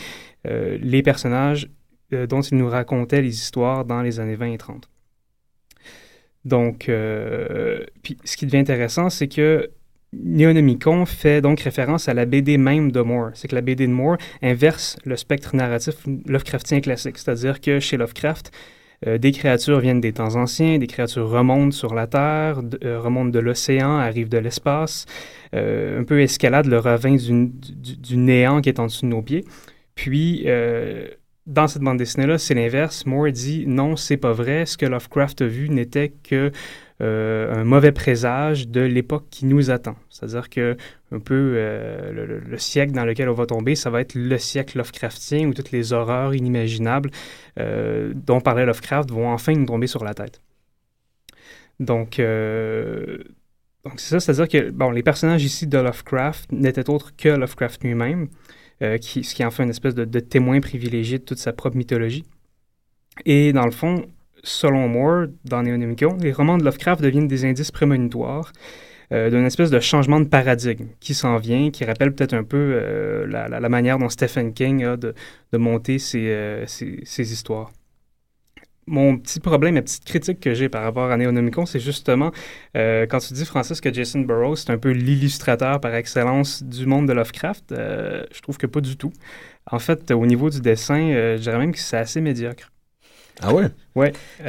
[0.44, 1.68] les personnages
[2.12, 4.88] euh, dont il nous racontait les histoires dans les années 20 et 30.
[6.44, 9.70] Donc, euh, puis ce qui devient intéressant, c'est que
[10.12, 13.30] Neonomicon fait donc référence à la BD même de Moore.
[13.34, 17.18] C'est que la BD de Moore inverse le spectre narratif Lovecraftien classique.
[17.18, 18.52] C'est-à-dire que chez Lovecraft,
[19.06, 23.38] euh, des créatures viennent des temps anciens, des créatures remontent sur la Terre, remontent de
[23.38, 25.06] l'océan, arrivent de l'espace,
[25.52, 29.44] un peu escalade le ravin du, du, néant qui est en dessous de nos pieds.
[29.94, 30.46] Puis,
[31.46, 33.06] dans cette bande dessinée-là, c'est l'inverse.
[33.06, 34.66] Moore dit non, c'est pas vrai.
[34.66, 36.50] Ce que Lovecraft a vu n'était que euh,
[37.00, 39.96] un mauvais présage de l'époque qui nous attend.
[40.08, 40.76] C'est-à-dire que
[41.12, 44.78] un peu euh, le, siècle dans lequel on va tomber, ça va être le siècle
[44.78, 47.10] Lovecraftien où toutes les horreurs inimaginables
[47.58, 50.40] euh, dont parlait Lovecraft vont enfin nous tomber sur la tête.
[51.78, 52.18] Donc,
[53.84, 57.84] donc c'est ça, c'est-à-dire que bon, les personnages ici de Lovecraft n'étaient autres que Lovecraft
[57.84, 58.28] lui-même.
[58.82, 61.78] Euh, qui, ce qui en fait une espèce de, témoin privilégié de toute sa propre
[61.78, 62.24] mythologie.
[63.24, 64.06] Et dans le fond,
[64.46, 68.52] selon Moore, dans Néonomicon, les romans de Lovecraft deviennent des indices prémonitoires
[69.12, 72.56] euh, d'une espèce de changement de paradigme qui s'en vient, qui rappelle peut-être un peu
[72.56, 75.14] euh, la, manière dont Stephen King a de,
[75.52, 76.66] monter ses
[77.18, 77.70] histoires
[78.86, 82.30] mon petit problème, ma petite critique que j'ai par rapport à Neonomicon, c'est justement
[82.76, 86.86] euh, quand tu dis, Francis, que Jason Burroughs, c'est un peu l'illustrateur par excellence du
[86.86, 89.12] monde de Lovecraft, euh, je trouve que pas du tout.
[89.70, 92.70] En fait, au niveau du dessin, euh, je dirais même que c'est assez médiocre.
[93.40, 93.66] Ah ouais?
[93.94, 94.12] Ouais.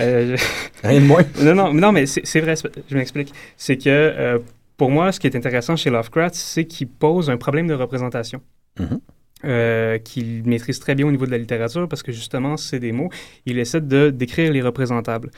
[0.83, 1.23] Rien de moins.
[1.41, 2.55] non, non, non mais c'est vrai,
[2.89, 3.33] je m'explique.
[3.57, 4.41] C'est que
[4.77, 8.41] pour moi, ce qui est intéressant chez Lovecraft, c'est qu'il pose un problème de représentation.
[8.79, 8.99] Mm-hmm.
[9.45, 12.91] Euh, qu'il maîtrise très bien au niveau de la littérature parce que justement, c'est des
[12.91, 13.09] mots.
[13.45, 15.29] Il essaie de décrire les représentables.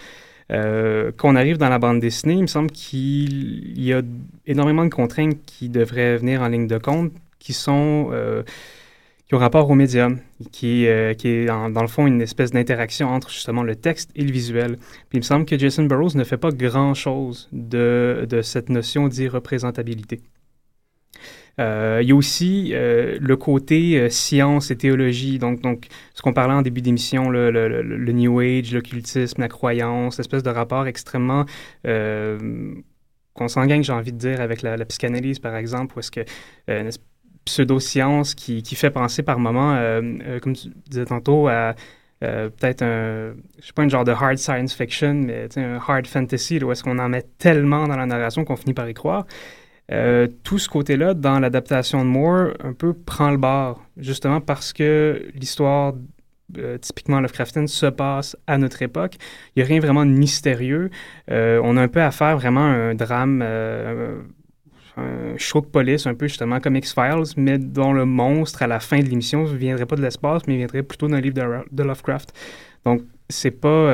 [0.51, 4.01] Euh, Qu'on arrive dans la bande dessinée, il me semble qu'il y a
[4.47, 8.43] énormément de contraintes qui devraient venir en ligne de compte, qui sont euh,
[9.29, 10.19] qui ont rapport au médium,
[10.51, 14.23] qui, euh, qui est dans le fond une espèce d'interaction entre justement le texte et
[14.23, 14.77] le visuel.
[14.77, 19.07] Puis il me semble que Jason Burroughs ne fait pas grand-chose de, de cette notion
[19.07, 20.21] d'irreprésentabilité.
[21.59, 26.33] Euh, il y a aussi euh, le côté science et théologie, donc, donc ce qu'on
[26.33, 31.45] parlait en début d'émission, le, New Age, l'occultisme, la croyance, espèce de rapport extrêmement
[33.33, 36.21] consanguin, j'ai envie de dire, avec la, psychanalyse, par exemple, où est-ce que
[37.45, 39.75] pseudo-science qui, qui, fait penser par moments,
[40.41, 41.75] comme tu disais tantôt, à
[42.19, 46.63] peut-être un, je sais pas, un genre de hard science fiction, mais un hard fantasy,
[46.63, 49.25] où est-ce qu'on en met tellement dans la narration qu'on finit par y croire.
[49.91, 54.71] Euh, tout ce côté-là, dans l'adaptation de Moore, un peu prend le bord, justement parce
[54.71, 55.93] que l'histoire
[56.57, 59.15] euh, typiquement Lovecraftienne se passe à notre époque.
[59.55, 60.89] Il n'y a rien vraiment de mystérieux.
[61.31, 63.43] Euh, on a un peu à faire vraiment un drame,
[64.99, 68.79] un show de police, un peu justement comme X-Files, mais dont le monstre, à la
[68.79, 71.83] fin de l'émission, ne viendrait pas de l'espace, mais viendrait plutôt d'un livre de, de,
[71.83, 72.33] Lovecraft.
[72.85, 73.87] Donc, c'est pas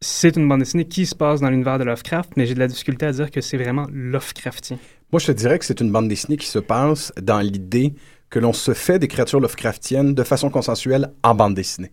[0.00, 2.68] c'est une bande dessinée qui se passe dans l'univers de Lovecraft, mais j'ai de la
[2.68, 4.78] difficulté à dire que c'est vraiment Lovecraftien.
[5.12, 7.94] Moi, je te dirais que c'est une bande dessinée qui se passe dans l'idée
[8.30, 11.92] que l'on se fait des créatures Lovecraftiennes de façon consensuelle en bande dessinée.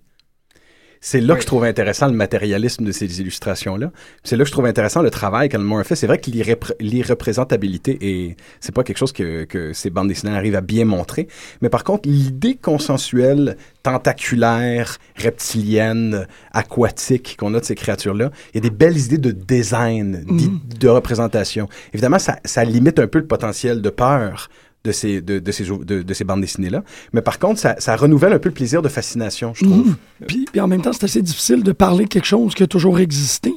[1.02, 3.92] C'est là que je trouve intéressant le matérialisme de ces illustrations-là.
[4.24, 5.96] C'est là que je trouve intéressant le travail qu'Alan a fait.
[5.96, 6.32] C'est vrai que
[6.80, 11.28] l'irreprésentabilité, et c'est pas quelque chose que, que, ces bandes dessinées arrivent à bien montrer.
[11.62, 18.58] Mais par contre, l'idée consensuelle, tentaculaire, reptilienne, aquatique qu'on a de ces créatures-là, il y
[18.60, 20.80] a des belles idées de design, mm-hmm.
[20.80, 21.68] de représentation.
[21.94, 24.50] Évidemment, ça, ça limite un peu le potentiel de peur
[24.86, 26.84] de ces, de, de ces, de, de, ces bandes dessinées-là.
[27.14, 29.88] Mais par contre, ça, ça, renouvelle un peu le plaisir de fascination, je trouve.
[29.88, 29.96] Mhm.
[30.28, 32.68] Puis, puis, en même temps, c'est assez difficile de parler de quelque chose qui a
[32.68, 33.54] toujours existé.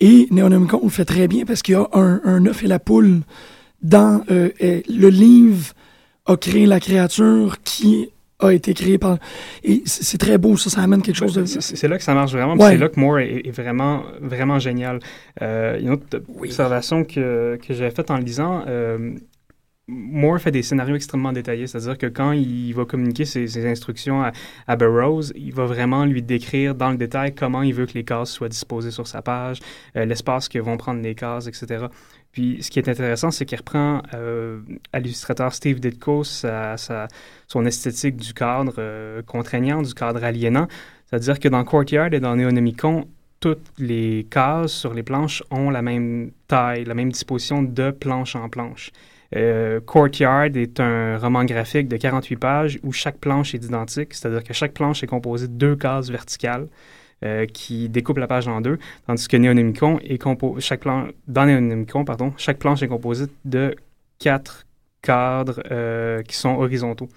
[0.00, 2.78] Et Neonomicon le fait très bien parce qu'il y a un, un œuf et la
[2.78, 3.22] poule
[3.82, 5.72] dans euh, le livre
[6.26, 9.18] a créé la créature qui a été créée par...
[9.64, 11.44] Et c'est très beau, ça, ça amène quelque chose de...
[11.46, 15.00] C'est là que ça marche vraiment, c'est là que Moore est, vraiment, vraiment génial.
[15.40, 19.14] Euh, une autre observation que, que j'avais faite en lisant, euh,
[19.88, 24.32] Moore fait des scénarios extrêmement détaillés, c'est-à-dire que quand il va communiquer ses, instructions à,
[24.66, 28.02] à, Burroughs, il va vraiment lui décrire dans le détail comment il veut que les
[28.02, 29.60] cases soient disposées sur sa page,
[29.94, 31.86] euh, l'espace que vont prendre les cases, etc.
[32.32, 34.60] Puis ce qui est intéressant, c'est qu'il reprend euh,
[34.92, 36.74] à l'illustrateur Steve Ditko sa,
[37.46, 40.66] son esthétique du cadre euh, contraignant, du cadre aliénant.
[41.08, 43.06] C'est-à-dire que dans Courtyard et dans Neonomicon,
[43.38, 48.34] toutes les cases sur les planches ont la même taille, la même disposition de planche
[48.34, 48.90] en planche.
[49.34, 54.44] Euh, Courtyard est un roman graphique de 48 pages où chaque planche est identique, c'est-à-dire
[54.44, 56.68] que chaque planche est composée de deux cases verticales
[57.24, 59.36] euh, qui découpent la page en deux, tandis que
[60.60, 60.84] chaque
[61.26, 63.74] dans Neonomicon, pardon, chaque planche est composée de
[64.18, 64.66] quatre
[65.02, 67.08] cadres euh, qui sont horizontaux.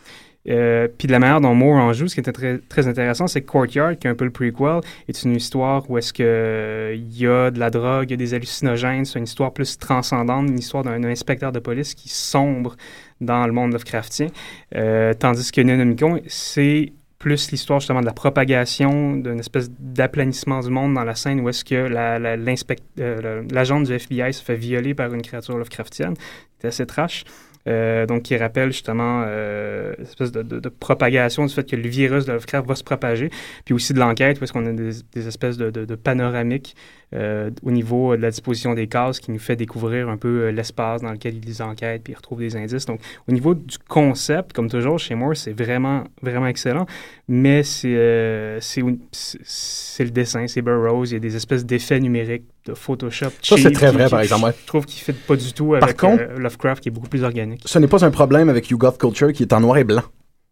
[0.47, 3.27] Euh, puis de la manière dont Moore en joue, ce qui était très, très intéressant,
[3.27, 6.93] c'est que Courtyard, qui est un peu le prequel, est une histoire où est-ce que
[6.95, 9.77] il y a de la drogue, il y a des hallucinogènes, c'est une histoire plus
[9.77, 12.75] transcendante, une histoire d'un inspecteur de police qui sombre
[13.21, 14.27] dans le monde Lovecraftien,
[14.75, 20.69] euh, tandis que Neonomicon, c'est plus l'histoire justement de la propagation d'une espèce d'aplanissement du
[20.69, 25.13] monde dans la scène où est-ce que l'agent euh, du FBI se fait violer par
[25.13, 26.13] une créature Lovecraftienne.
[26.59, 27.25] C'est assez trash.
[27.67, 31.89] Euh, donc, qui rappelle justement euh, espèce de, de, de, propagation du fait que le
[31.89, 33.29] virus de Lovecraft va se propager,
[33.65, 36.75] puis aussi de l'enquête, parce qu'on a des, des, espèces de, de panoramiques
[37.15, 40.51] euh, au niveau de la disposition des cases qui nous fait découvrir un peu euh,
[40.51, 42.85] l'espace dans lequel il les enquête, puis il retrouve des indices.
[42.85, 46.85] Donc, au niveau du concept, comme toujours chez Moore, c'est vraiment, vraiment excellent,
[47.27, 52.73] mais c'est euh, le dessin, c'est Burroughs, il y a des espèces d'effets numériques de
[52.73, 53.31] Photoshop.
[53.41, 54.53] Ça, c'est très vrai, par exemple.
[54.61, 57.09] Je trouve qu'il ne fit pas du tout avec contre, euh, Lovecraft, qui est beaucoup
[57.09, 57.61] plus organique.
[57.65, 60.03] Ce n'est pas un problème avec YouGov Culture, qui est en noir et blanc.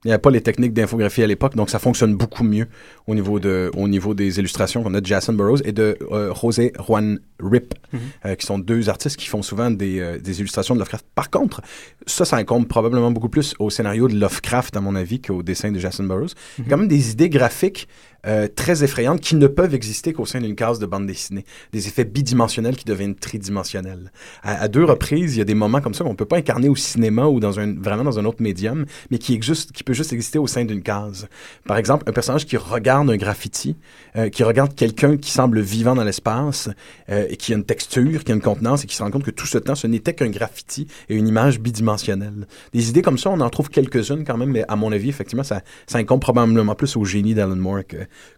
[0.05, 2.67] Il n'y avait pas les techniques d'infographie à l'époque, donc ça fonctionne beaucoup mieux
[3.07, 6.31] au niveau, de, au niveau des illustrations qu'on a de Jason Burroughs et de euh,
[6.35, 8.01] José Juan Rip, mm -hmm.
[8.27, 11.05] euh, qui sont deux artistes qui font souvent des, euh, des, illustrations de Lovecraft.
[11.15, 11.61] Par contre,
[12.05, 15.71] ça, ça incombe probablement beaucoup plus au scénario de Lovecraft, à mon avis, qu'au dessin
[15.71, 16.33] de Jason Burroughs.
[16.35, 16.59] Mm -hmm.
[16.59, 17.87] Il y a quand même des idées graphiques
[18.25, 21.45] euh, très effrayantes qui ne peuvent exister qu'au sein d'une case de bande dessinée.
[21.71, 24.11] Des effets bidimensionnels qui deviennent tridimensionnels.
[24.43, 26.69] À, deux reprises, il y a des moments comme ça qu'on ne peut pas incarner
[26.69, 29.93] au cinéma ou dans un, vraiment dans un autre médium, mais qui, existe, qui peut
[29.93, 31.27] juste exister au sein d'une case.
[31.65, 33.75] Par exemple, un personnage qui regarde un graffiti,
[34.15, 36.69] euh, qui regarde quelqu'un qui semble vivant dans l'espace,
[37.09, 39.23] euh, et qui a une texture, qui a une contenance, et qui se rend compte
[39.23, 42.47] que tout ce temps, ce n'était qu'un graffiti et une image bidimensionnelle.
[42.73, 45.43] Des idées comme ça, on en trouve quelques-unes quand même, mais à mon avis, effectivement,
[45.43, 47.83] ça, ça incombe probablement plus au génie d'Alan Moore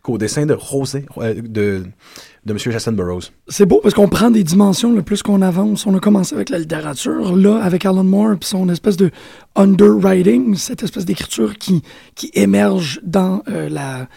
[0.01, 1.83] qu'au dessin de Rosé, euh, de,
[2.45, 2.57] de M.
[2.57, 3.31] Jason Burroughs.
[3.47, 5.85] C'est beau parce qu'on prend des dimensions le plus qu'on avance.
[5.85, 9.11] On a commencé avec la littérature, là, avec Alan Moore, puis son espèce de
[9.55, 11.81] underwriting, cette espèce d'écriture qui,
[12.15, 14.07] qui émerge dans euh, la,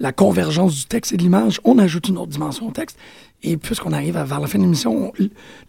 [0.00, 1.60] la convergence du texte et de l'image.
[1.64, 2.96] On ajoute une autre dimension au texte.
[3.42, 5.12] Et puisqu'on arrive vers la fin de l'émission,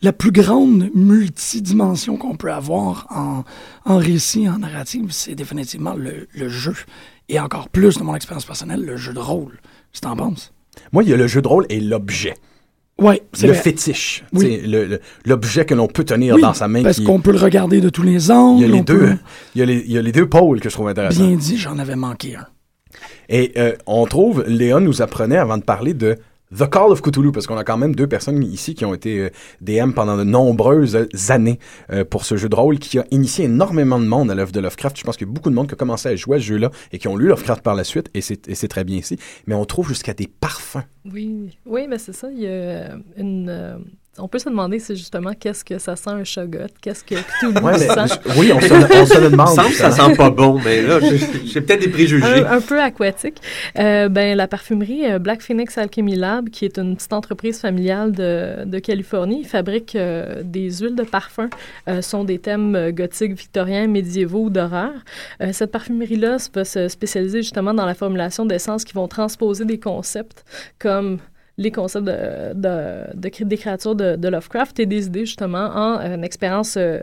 [0.01, 3.43] la plus grande multidimension qu'on peut avoir en,
[3.85, 6.73] en récit, en narrative, c'est définitivement le jeu.
[7.29, 9.59] Et encore plus, de mon expérience personnelle, le jeu de rôle.
[9.91, 10.53] Tu t'en penses?
[10.91, 12.35] Moi, il y a le jeu de rôle et l'objet.
[13.33, 13.61] C'est le vrai.
[13.61, 14.23] fétiche.
[14.33, 14.61] Oui.
[15.25, 16.83] L'objet que l'on peut tenir oui, dans sa main.
[16.83, 18.63] Parce qu'on peut le regarder de tous les angles.
[18.63, 19.17] Il y a les, deux, peut...
[19.55, 21.27] il y a les, il y a les deux pôles que je trouve intéressants.
[21.27, 22.47] Bien dit, j'en avais manqué un.
[23.29, 26.17] Et euh, on trouve, Léon nous apprenait avant de parler de
[26.55, 29.19] The Call of Cthulhu, parce qu'on a quand même deux personnes ici qui ont été
[29.19, 29.29] euh,
[29.59, 30.97] DM pendant de nombreuses
[31.29, 31.59] années
[31.91, 34.59] euh, pour ce jeu de rôle qui a initié énormément de monde à l'œuvre de
[34.61, 34.97] Lovecraft.
[34.97, 36.45] Je pense qu'il y a beaucoup de monde qui a commencé à jouer à ce
[36.45, 39.17] jeu-là et qui ont lu Lovecraft par la suite, et c'est très bien ici.
[39.45, 40.83] Mais on trouve jusqu'à des parfums.
[41.11, 42.29] Oui, oui, mais c'est ça.
[42.31, 43.83] Il y a une.
[44.19, 47.15] Euh on peut se demander, c'est justement qu'est-ce que ça sent un Shoggot, qu'est-ce que
[47.15, 48.19] Cthulhu ouais, sent?
[48.25, 49.47] Je, oui, on se, on se le demande.
[49.47, 50.99] ça, ça sent pas bon, mais là,
[51.45, 52.25] j'ai peut-être des préjugés.
[52.25, 53.41] Un, un peu aquatique.
[53.79, 58.11] Euh, ben, la parfumerie euh, Black Phoenix Alchemy Lab, qui est une petite entreprise familiale
[58.11, 61.49] de, de Californie, fabrique euh, des huiles de parfum.
[61.87, 64.91] Euh, sont des thèmes gothiques, victoriens, médiévaux ou d'horreur.
[65.51, 70.43] cette parfumerie-là va se spécialiser justement dans la formulation d'essences qui vont transposer des concepts
[70.79, 71.19] comme
[71.57, 76.23] les concepts de, de, de, des créatures de, Lovecraft et des idées justement en une
[76.23, 76.99] expérience euh,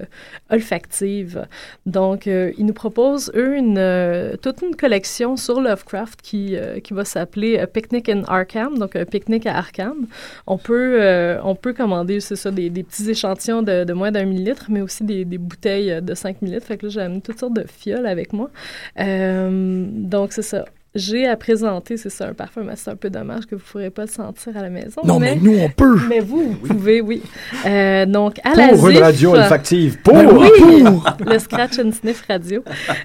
[0.50, 1.46] olfactive.
[1.86, 6.94] Donc, euh, ils nous proposent, eux, une, euh, toute une collection sur Lovecraft qui, qui
[6.94, 10.07] va s'appeler Picnic in Arkham, donc un pique-nique à Arkham.
[10.46, 14.24] On peut, on peut commander, c'est ça, des, des, petits échantillons de, de moins d'un
[14.24, 16.66] millilitre, mais aussi des, des, bouteilles de 5 millilitres.
[16.66, 18.50] Fait que là, j'ai amené toutes sortes de fioles avec moi.
[18.96, 20.64] donc, c'est ça
[20.95, 23.70] j'ai à présenter, c'est ça, un parfum, mais c'est un peu dommage que vous ne
[23.70, 25.01] pourrez pas le sentir à la maison.
[25.05, 25.99] Non, mais, mais nous, on peut.
[26.09, 27.22] Mais vous, vous pouvez, oui.
[27.66, 29.99] Euh, donc, à pour la une ZIF, radio olfactive.
[30.03, 31.07] Pour, ben oui, pour.
[31.26, 32.62] le Scratch and Sniff Radio.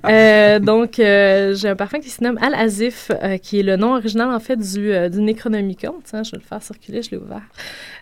[0.08, 3.96] Euh, donc, euh, j'ai un parfum qui se nomme Al-Azif, euh, qui est le nom
[3.96, 5.96] original, en fait, du, du Necronomicon.
[6.04, 7.42] Tiens, je vais le faire circuler, je l'ai ouvert.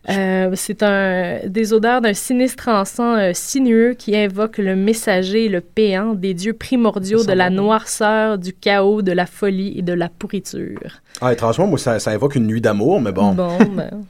[0.10, 5.50] Euh, c'est un, des odeurs d'un sinistre encens euh, sinueux qui invoque le messager et
[5.50, 7.58] le péant des dieux primordiaux de la bon.
[7.58, 11.02] noirceur, du chaos, de la folie et de la pourriture.
[11.22, 13.34] Ah, étrangement, moi, ça, ça évoque une nuit d'amour, mais bon.
[13.34, 14.04] Bon, ben,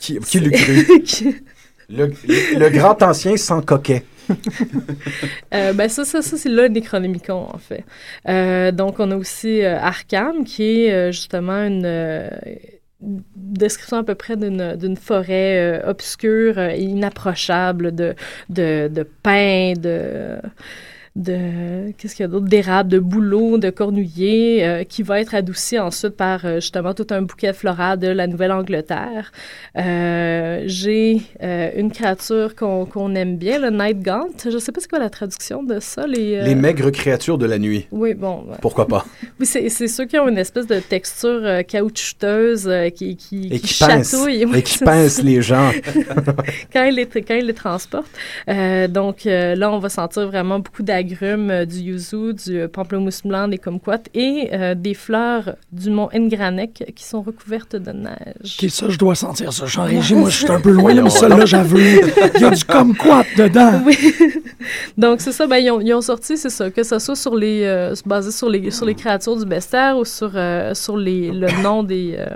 [0.00, 1.44] Qui, qui l'eût cru?
[1.90, 4.04] Le, le- le grand ancien sans coquet.
[5.54, 7.84] Euh, ben ça, ça, ça c'est le Necronomicon, en fait.
[8.28, 12.30] Euh, donc, on a aussi euh, Arkham, qui est euh, justement une
[13.36, 18.14] description à peu près d'une forêt obscure et inapprochable de,
[18.48, 20.38] de, de pins, de
[21.16, 22.46] de qu'est-ce qu'il y a d'autre?
[22.46, 27.06] D'érable, de bouleau, de cornouiller, euh, qui va être adouci ensuite par euh, justement tout
[27.10, 29.30] un bouquet floral de la Nouvelle-Angleterre.
[29.78, 34.28] Euh, J'ai une créature qu'on qu'on aime bien, le Night Gaunt.
[34.44, 36.06] Je sais pas c'est quoi la traduction de ça.
[36.06, 37.86] Les, Les maigres créatures de la nuit.
[37.92, 38.46] Oui, bon.
[38.60, 39.04] Pourquoi pas?
[39.40, 43.76] Oui, c'est c'est ceux qui ont une espèce de texture caoutchouteuse qui, qui, Et qui
[43.78, 44.10] pincent.
[44.12, 44.44] chatouille.
[44.44, 45.22] Oui, Et qui ça.
[45.22, 45.70] les gens.
[46.72, 48.10] quand, ils les, quand ils les transportent.
[48.90, 53.58] Donc là, on va sentir vraiment beaucoup d'agrumes, euh, du yuzu, du pamplemousse blanc, des
[53.58, 58.58] kumquats et euh, des fleurs du mont Ngranek qui sont recouvertes de neige.
[58.62, 59.66] OK, ça, je dois sentir ça.
[59.66, 62.40] Je suis en régie, moi, je suis un peu loin, là, mais celle-là, j'avoue, il
[62.40, 63.82] y a du kumquat dedans.
[63.86, 63.96] Oui.
[64.98, 65.46] Donc, c'est ça.
[65.46, 68.30] Ben, ils, ont, ils ont sorti, c'est ça, que ce soit sur les, euh, basé
[68.30, 72.16] sur les, sur les créatures du bestiaire ou sur, euh, sur les, le nom des.
[72.18, 72.26] euh,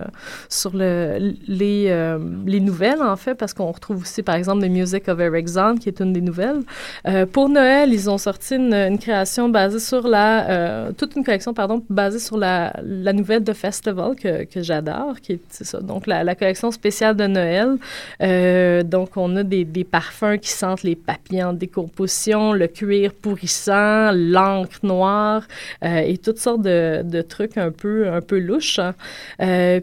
[0.49, 4.71] sur le, les, euh, les nouvelles, en fait, parce qu'on retrouve aussi, par exemple, The
[4.71, 6.61] Music of Eric Zahn, qui est une des nouvelles.
[7.07, 10.49] Euh, pour Noël, ils ont sorti une, création basée sur la.
[10.51, 15.21] euh, toute une collection, pardon, basée sur la, la nouvelle de Festival que, que j'adore,
[15.23, 15.81] qui est, c'est ça.
[15.81, 17.77] Donc, la, la collection spéciale de Noël.
[18.23, 23.13] Euh, donc, on a des, des parfums qui sentent les papiers en décomposition, le cuir
[23.15, 25.43] pourrissant, l'encre noire
[25.85, 28.79] euh, et toutes sortes de, de trucs un peu, un peu louches.
[28.79, 28.95] hein.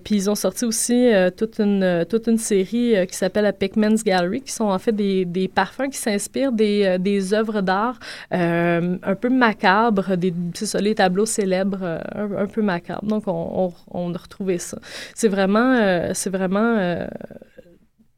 [0.04, 4.42] Puis, ils ont sorti aussi toute, une, toute une série qui s'appelle la Pickman's Gallery,
[4.42, 8.00] qui sont en fait des, des parfums qui s'inspirent des, des œuvres d'art
[9.12, 13.06] un peu macabres, des, c'est ça, les tableaux célèbres euh, un, un peu macabres.
[13.08, 14.78] Donc, on, on, on a retrouvé ça.
[15.14, 17.08] C'est vraiment, euh, c'est vraiment euh,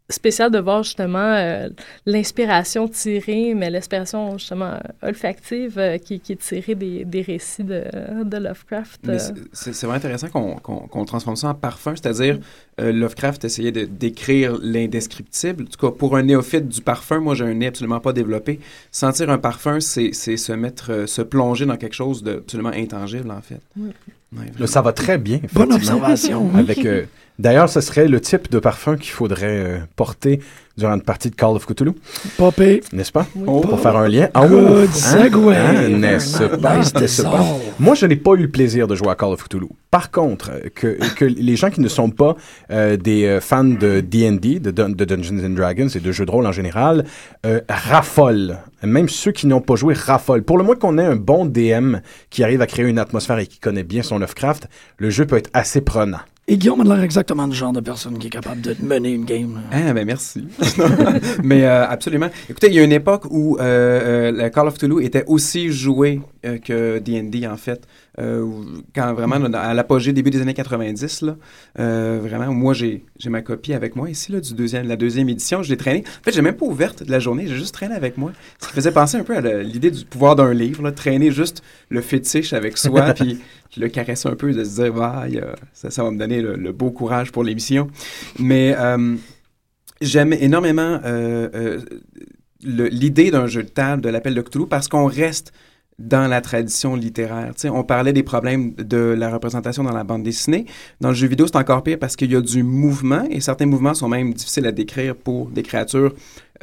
[0.09, 1.67] spécial de voir justement euh,
[2.05, 4.79] l'inspiration tirée, mais l'inspiration justement euh,
[5.09, 7.83] olfactive euh, qui, qui est tirée des, des récits de,
[8.23, 9.01] de Lovecraft.
[9.05, 9.19] Mais euh.
[9.19, 12.39] c'est- c'est c'est vraiment intéressant qu'on qu'on- qu'on transforme ça en parfum, c'est-à-dire
[12.80, 15.63] euh, Lovecraft essayait de décrire l'indescriptible.
[15.63, 18.59] En tout cas, pour un néophyte du parfum, moi j'ai un nez absolument pas développé.
[18.91, 23.32] Sentir un parfum, c'est c'est se mettre, euh, se plonger dans quelque chose d'absolument intangible
[23.32, 23.61] en fait.
[23.78, 23.89] Oui.
[24.36, 25.39] Ouais, ça va très bien.
[25.53, 26.51] Bonne observation.
[26.53, 27.05] Avec, euh,
[27.39, 30.41] D'ailleurs, ce serait le type de parfum qu'il faudrait euh, porter
[30.78, 31.93] durant une partie de Call of Cthulhu,
[32.38, 32.82] Popé.
[32.93, 33.25] n'est-ce pas?
[33.36, 33.43] Oui.
[33.47, 34.30] Oh, pour faire un lien.
[34.34, 34.88] Ah, Good oh, hein?
[34.91, 35.36] segue.
[35.55, 36.78] Hein, n'est-ce pas?
[36.78, 37.43] Nice N'est-ce pas?
[37.80, 39.67] Moi, je n'ai pas eu le plaisir de jouer à Call of Cthulhu.
[39.89, 42.36] Par contre, que, que les gens qui ne sont pas
[42.71, 46.25] euh, des euh, fans de D&D, de, Dun- de Dungeons and Dragons et de jeux
[46.25, 47.05] de rôle en général,
[47.45, 48.57] euh, raffolent.
[48.84, 50.43] Même ceux qui n'ont pas joué raffolent.
[50.43, 51.95] Pour le moins qu'on ait un bon DM
[52.30, 54.67] qui arrive à créer une atmosphère et qui connaît bien son Lovecraft,
[54.97, 56.19] le jeu peut être assez prenant.
[56.49, 59.25] Et Guillaume a l'air exactement du genre de personne qui est capable de mener une
[59.25, 59.59] game.
[59.69, 60.47] Ah, ben merci.
[61.43, 62.29] Mais euh, absolument.
[62.49, 66.21] Écoutez, il y a une époque où euh, euh, Call of Cthulhu était aussi joué
[66.63, 67.85] que D&D, en fait.
[68.20, 68.45] Euh,
[68.95, 71.36] quand vraiment, à l'apogée début des années 90, là,
[71.80, 75.30] euh, vraiment, moi, j'ai ma copie avec moi ici, là, du deuxième, de la deuxième
[75.30, 75.61] édition.
[75.63, 76.03] Je l'ai traînée.
[76.22, 78.32] En fait, j'ai même pas ouverte de la journée, j'ai juste traîné avec moi.
[78.59, 82.01] Ça faisait penser un peu à l'idée du pouvoir d'un livre, là, traîner juste le
[82.01, 83.39] fétiche avec soi, puis
[83.78, 86.55] le caresser un peu, de se dire, ah, a- ça, ça va me donner le,
[86.55, 87.88] le beau courage pour l'émission.
[88.39, 88.76] Mais...
[88.78, 89.15] euh,
[89.99, 91.80] J'aime énormément euh, euh,
[92.63, 95.53] l'idée d'un jeu de table de l'appel de Cthulhu parce qu'on reste
[95.99, 97.53] dans la tradition littéraire.
[97.55, 100.65] Tu sais, on parlait des problèmes de la représentation dans la bande dessinée.
[101.01, 103.65] Dans le jeu vidéo, c'est encore pire parce qu'il y a du mouvement et certains
[103.65, 106.13] mouvements sont même difficiles à décrire pour des créatures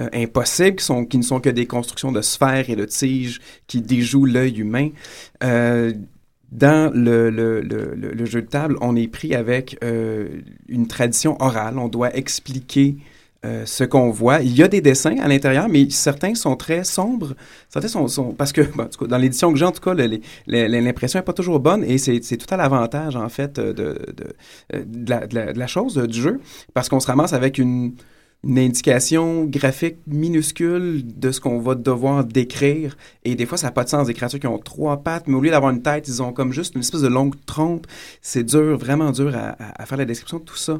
[0.00, 0.76] euh, impossibles
[1.08, 4.90] qui, ne sont que des constructions de sphères et de tiges qui déjouent l'œil humain.
[5.42, 5.92] Euh,
[6.52, 10.28] dans le jeu de table, on est pris avec euh,
[10.68, 11.78] une tradition orale.
[11.78, 12.96] On doit expliquer
[13.44, 14.40] euh, ce qu'on voit.
[14.40, 17.34] Il y a des dessins à l'intérieur, mais certains sont très sombres.
[17.68, 18.62] Certains sont, parce que
[19.06, 19.94] dans l'édition que j'ai, en tout cas,
[20.46, 24.34] l'impression n'est pas toujours bonne et c'est tout à l'avantage en fait de, de,
[24.72, 26.40] de, la, chose euh, du jeu
[26.72, 27.92] parce qu'on se ramasse avec une
[28.46, 32.96] indication graphique minuscule de ce qu'on va devoir décrire.
[33.24, 34.06] Et des fois, ça n'a pas de sens.
[34.06, 36.52] Des créatures qui ont trois pattes, mais au lieu d'avoir une tête, ils ont comme
[36.52, 37.86] juste une espèce de longue trompe.
[38.22, 40.78] C'est dur, vraiment dur à faire la description de tout ça.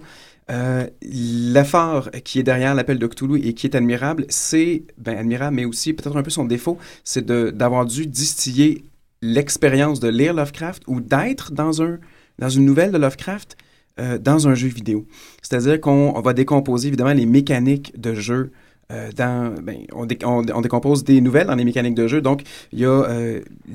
[0.51, 5.57] Euh, L'effort qui est derrière l'appel de Cthulhu et qui est admirable, c'est, ben, admirable,
[5.57, 8.84] mais aussi peut-être un peu son défaut, c'est d'avoir dû distiller
[9.22, 11.99] l'expérience de lire Lovecraft ou d'être dans, un,
[12.38, 13.57] dans une nouvelle de Lovecraft
[14.01, 15.07] euh, dans un jeu vidéo.
[15.40, 18.51] C'est-à-dire qu'on on va décomposer évidemment les mécaniques de jeu.
[18.92, 19.55] euh, ben,
[19.95, 22.20] on, dé- on- on décompose des nouvelles dans les mécaniques de jeu.
[22.20, 22.42] Donc,
[22.72, 23.07] il y a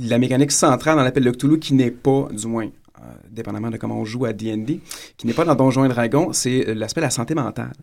[0.01, 2.69] la mécanique centrale dans l'appel de Cthulhu qui n'est pas, du moins,
[3.29, 4.79] dépendamment de comment on joue à D&D,
[5.17, 7.73] qui n'est pas dans Donjons et Dragons, c'est euh, l'aspect de la santé mentale.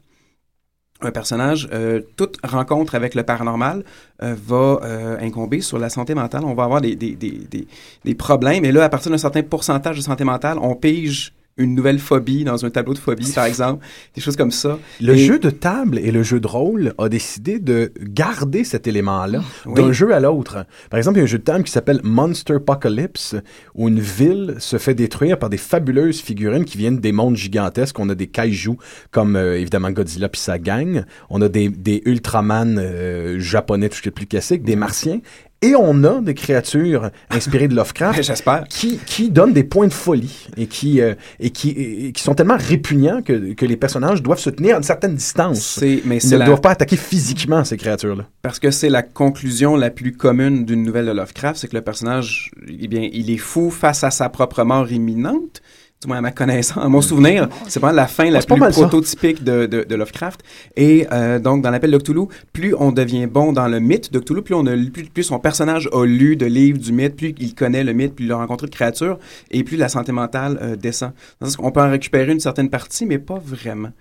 [1.03, 3.85] Un personnage, euh, toute rencontre avec le paranormal
[4.23, 6.43] euh, va euh, incomber sur la santé mentale.
[6.45, 8.65] On va avoir des, des problèmes.
[8.65, 12.45] Et là, à partir d'un certain pourcentage de santé mentale, on pige une nouvelle phobie
[12.45, 13.85] dans un tableau de phobie, par exemple.
[14.15, 14.79] Des choses comme ça.
[15.01, 18.87] Le Et- jeu de table et le jeu de rôle a décidé de garder cet
[18.87, 19.75] élément-là Oui.
[19.75, 20.67] d'un jeu à l'autre.
[20.91, 23.37] Par exemple, il y a un jeu de table qui s'appelle Monster Apocalypse,
[23.75, 27.99] où une ville se fait détruire par des fabuleuses figurines qui viennent des mondes gigantesques.
[27.99, 28.77] On a des kaijus
[29.11, 31.05] comme euh, évidemment Godzilla puis sa gang.
[31.31, 35.21] On a des, des Ultraman euh, japonais, tout ce qui est plus classique, des martiens.
[35.67, 38.23] Et on a des créatures inspirées de Lovecraft
[38.69, 42.35] qui, qui donnent des points de folie et qui, euh, et qui, et qui sont
[42.35, 45.81] tellement répugnants que, que les personnages doivent se tenir à une certaine distance.
[45.83, 48.27] Mais Ils ne la, doivent pas attaquer physiquement ces créatures-là.
[48.43, 51.83] parce que c'est la conclusion la plus commune d'une nouvelle de Lovecraft, c'est que le
[51.83, 55.63] personnage, eh bien, il est fou face à sa propre mort imminente.
[56.03, 59.43] Du moins à ma connaissance, à mon souvenir, c'est pas la fin la plus prototypique
[59.43, 60.43] de, de, de Lovecraft.
[60.77, 64.19] Et euh, donc, dans l'appel de Cthulhu, plus on devient bon dans le mythe de
[64.19, 67.35] Cthulhu, plus, on a, plus, plus son personnage a lu de livres du mythe, plus
[67.39, 69.19] il connaît le mythe, plus il a rencontré de créatures,
[69.51, 71.13] et plus la santé mentale euh, descend.
[71.61, 73.93] On peut en récupérer une certaine partie, mais pas vraiment.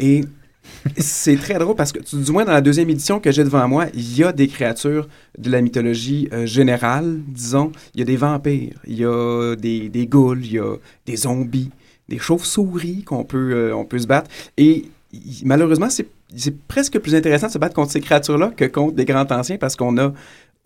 [0.00, 0.22] Et
[0.98, 3.86] c'est très drôle parce que, du moins dans la deuxième édition que j'ai devant moi,
[3.94, 5.08] il y a des créatures
[5.38, 7.72] de la mythologie euh, générale, disons.
[7.94, 11.16] Il y a des vampires, il y a des, des ghouls, il y a des
[11.16, 11.70] zombies,
[12.08, 14.30] des chauves-souris qu'on peut, euh, peut se battre.
[14.56, 14.86] Et
[15.44, 16.06] malheureusement, c'est
[16.68, 19.76] presque plus intéressant de se battre contre ces créatures-là que contre des grands anciens parce
[19.76, 20.12] qu'on a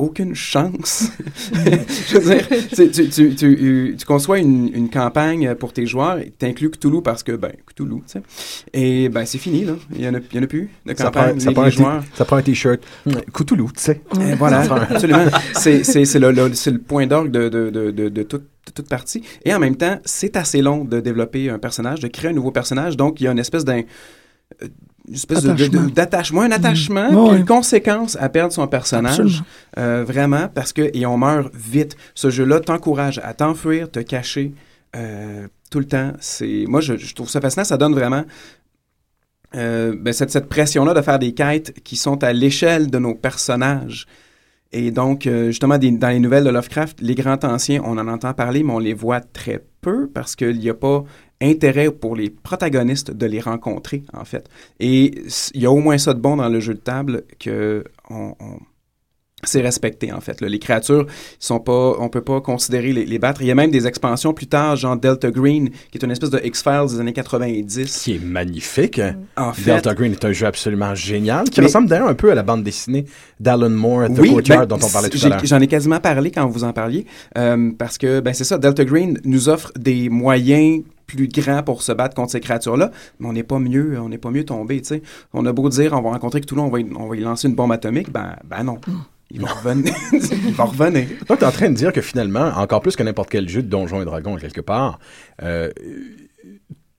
[0.00, 1.10] aucune chance.
[1.54, 6.18] Je veux dire, tu, tu, tu, tu, tu conçois une, une campagne pour tes joueurs,
[6.38, 8.22] tu inclus Cthulhu parce que, ben, Cthulhu, tu sais.
[8.72, 9.74] Et ben, c'est fini, là.
[9.94, 11.30] Il n'y en, a- en plus de Ça campagne.
[11.32, 12.04] prend, ça prend un t- joueurs.
[12.14, 12.80] ça prend un t-shirt.
[13.32, 14.00] Cthulhu, tu sais.
[14.20, 15.26] Et voilà, absolument.
[15.54, 15.82] C'est,
[16.18, 19.22] le, le- c'est le point d'orgue de, de, de, de, de toute, de toute partie.
[19.44, 22.50] Et en même temps, c'est assez long de développer un personnage, de créer un nouveau
[22.50, 22.96] personnage.
[22.96, 23.82] Donc, il y a une espèce d'un.
[25.10, 25.82] Une espèce Attachement.
[25.88, 27.16] d'attachement, un attachement, Mm.
[27.16, 27.36] Ouais.
[27.40, 29.42] une conséquence à perdre son personnage.
[29.76, 31.96] Euh, vraiment, parce que, et on meurt vite.
[32.14, 34.54] Ce jeu-là t'encourage à t'enfuir, te cacher
[34.96, 36.12] euh, tout le temps.
[36.20, 37.64] C'est, moi, je, je trouve ça fascinant.
[37.64, 38.24] Ça donne vraiment
[39.56, 43.14] euh, ben, cette, cette pression-là de faire des quêtes qui sont à l'échelle de nos
[43.14, 44.06] personnages.
[44.72, 48.32] Et donc, justement, des- dans les nouvelles de Lovecraft, les grands anciens, on en entend
[48.34, 51.02] parler, mais on les voit très peu parce qu'il n'y a pas
[51.40, 54.48] intérêt pour les protagonistes de les rencontrer, en fait.
[54.78, 55.14] Et
[55.54, 58.34] il y a au moins ça de bon dans le jeu de table que on,
[58.40, 58.58] on-
[59.42, 60.42] c'est respecté, en fait.
[60.42, 60.50] là.
[60.50, 61.06] Les créatures,
[61.38, 63.40] sont pas, on peut pas considérer les, les battre.
[63.40, 66.28] Il y a même des expansions plus tard, genre Delta Green, qui est une espèce
[66.28, 68.02] de X-Files des années 90.
[68.02, 69.00] Qui est magnifique.
[69.38, 72.30] En fait, Delta Green est un jeu absolument génial, qui Mais- ressemble d'ailleurs un peu
[72.30, 73.06] à la bande dessinée
[73.40, 75.40] d'Alan Moore, The oui, ben, dont on parlait tout à l'heure.
[75.42, 77.06] J'en ai quasiment parlé quand vous en parliez,
[77.38, 80.82] euh, parce que ben c'est ça, Delta Green nous offre des moyens
[81.16, 84.18] plus grands pour se battre contre ces créatures-là, mais on n'est pas mieux, on n'est
[84.18, 85.02] pas mieux tombé, tu sais.
[85.32, 87.48] On a beau dire, on va rencontrer Cthulhu, on va, y- on va y lancer
[87.48, 88.78] une bombe atomique, ben, ben non.
[89.32, 89.94] Il va revenir.
[90.12, 91.06] il va revenir.
[91.28, 93.62] Donc, tu es en train de dire que finalement, encore plus que n'importe quel jeu
[93.62, 94.98] de Donjons et Dragons, quelque part,
[95.42, 95.70] euh,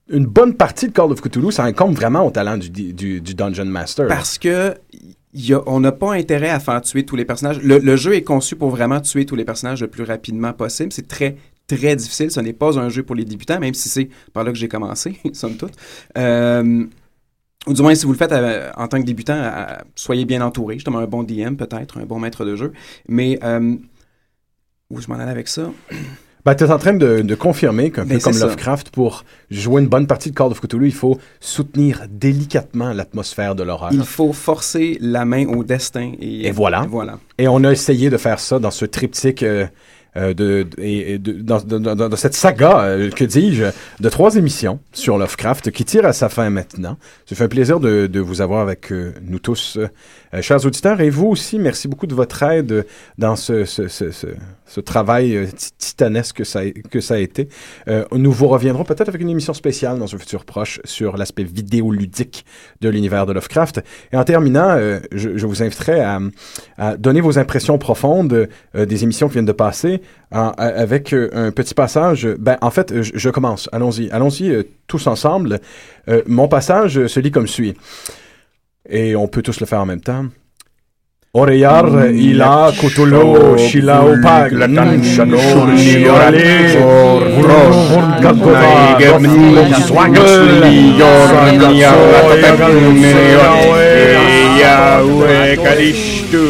[0.08, 3.34] une bonne partie de Call of Cthulhu, ça incombe vraiment au talent du, du, du
[3.34, 4.08] Dungeon Master.
[4.08, 4.74] Parce que
[5.34, 7.58] il y a- on n'a pas intérêt à faire tuer tous les personnages.
[7.62, 10.92] Le, le jeu est conçu pour vraiment tuer tous les personnages le plus rapidement possible.
[10.92, 11.36] C'est très,
[11.66, 12.30] très difficile.
[12.30, 14.68] Ce n'est pas un jeu pour les débutants, même si c'est par là que j'ai
[14.68, 15.74] commencé, somme toute.
[16.18, 16.84] Euh,
[17.66, 19.52] ou du moins, si vous le faites euh, en tant que débutant,
[19.94, 20.74] soyez bien entouré.
[20.74, 22.72] Justement, un bon DM peut-être, un bon maître de jeu.
[23.08, 23.76] Mais euh,
[24.90, 25.70] où je m'en allais avec ça?
[26.44, 28.46] Ben, tu es en train de, de confirmer qu'un Ben, peu comme c'est ça.
[28.46, 33.54] Lovecraft, pour jouer une bonne partie de Call of Cthulhu, il faut soutenir délicatement l'atmosphère
[33.54, 33.90] de l'horreur.
[33.92, 36.14] Il faut forcer la main au destin.
[36.20, 36.84] Et, Et voilà.
[36.90, 37.20] Voilà.
[37.38, 39.66] Et on a essayé de faire ça dans ce triptyque euh,
[40.16, 43.64] euh, de, de- de- dans, dans- cette saga, euh, que dis-je,
[44.00, 46.98] de trois émissions sur Lovecraft qui tire à sa fin maintenant.
[47.26, 51.00] Ça fait un plaisir de, de vous avoir avec euh, nous tous, euh, chers auditeurs,
[51.00, 52.86] et vous aussi, merci beaucoup de votre aide
[53.18, 54.26] dans ce, ce, ce, ce-
[54.72, 56.60] ce travail euh, ti- titanesque que ça,
[57.14, 57.48] a- été.
[57.88, 61.44] Euh, nous vous reviendrons peut-être avec une émission spéciale dans un futur proche sur l'aspect
[61.44, 62.46] vidéoludique
[62.80, 63.82] de l'univers de Lovecraft.
[64.12, 69.34] Et en terminant, euh, je, vous inviterai à, donner vos impressions profondes des émissions qui
[69.34, 70.00] viennent de passer
[70.30, 72.26] avec un petit passage.
[72.38, 73.68] Ben, en fait, je, commence.
[73.72, 74.10] Allons-y.
[74.10, 75.60] Allons-y tous ensemble.
[76.26, 77.74] Mon passage se lit comme suit.
[78.88, 80.26] Et on peut tous le faire en même temps.
[81.34, 86.76] Oreyar ila kutulu shila pag latan shanor shiorale
[87.40, 87.78] vros
[88.20, 91.92] gatora germni swagli yornia
[92.28, 93.00] ratatun
[94.60, 96.44] ya we kadishtu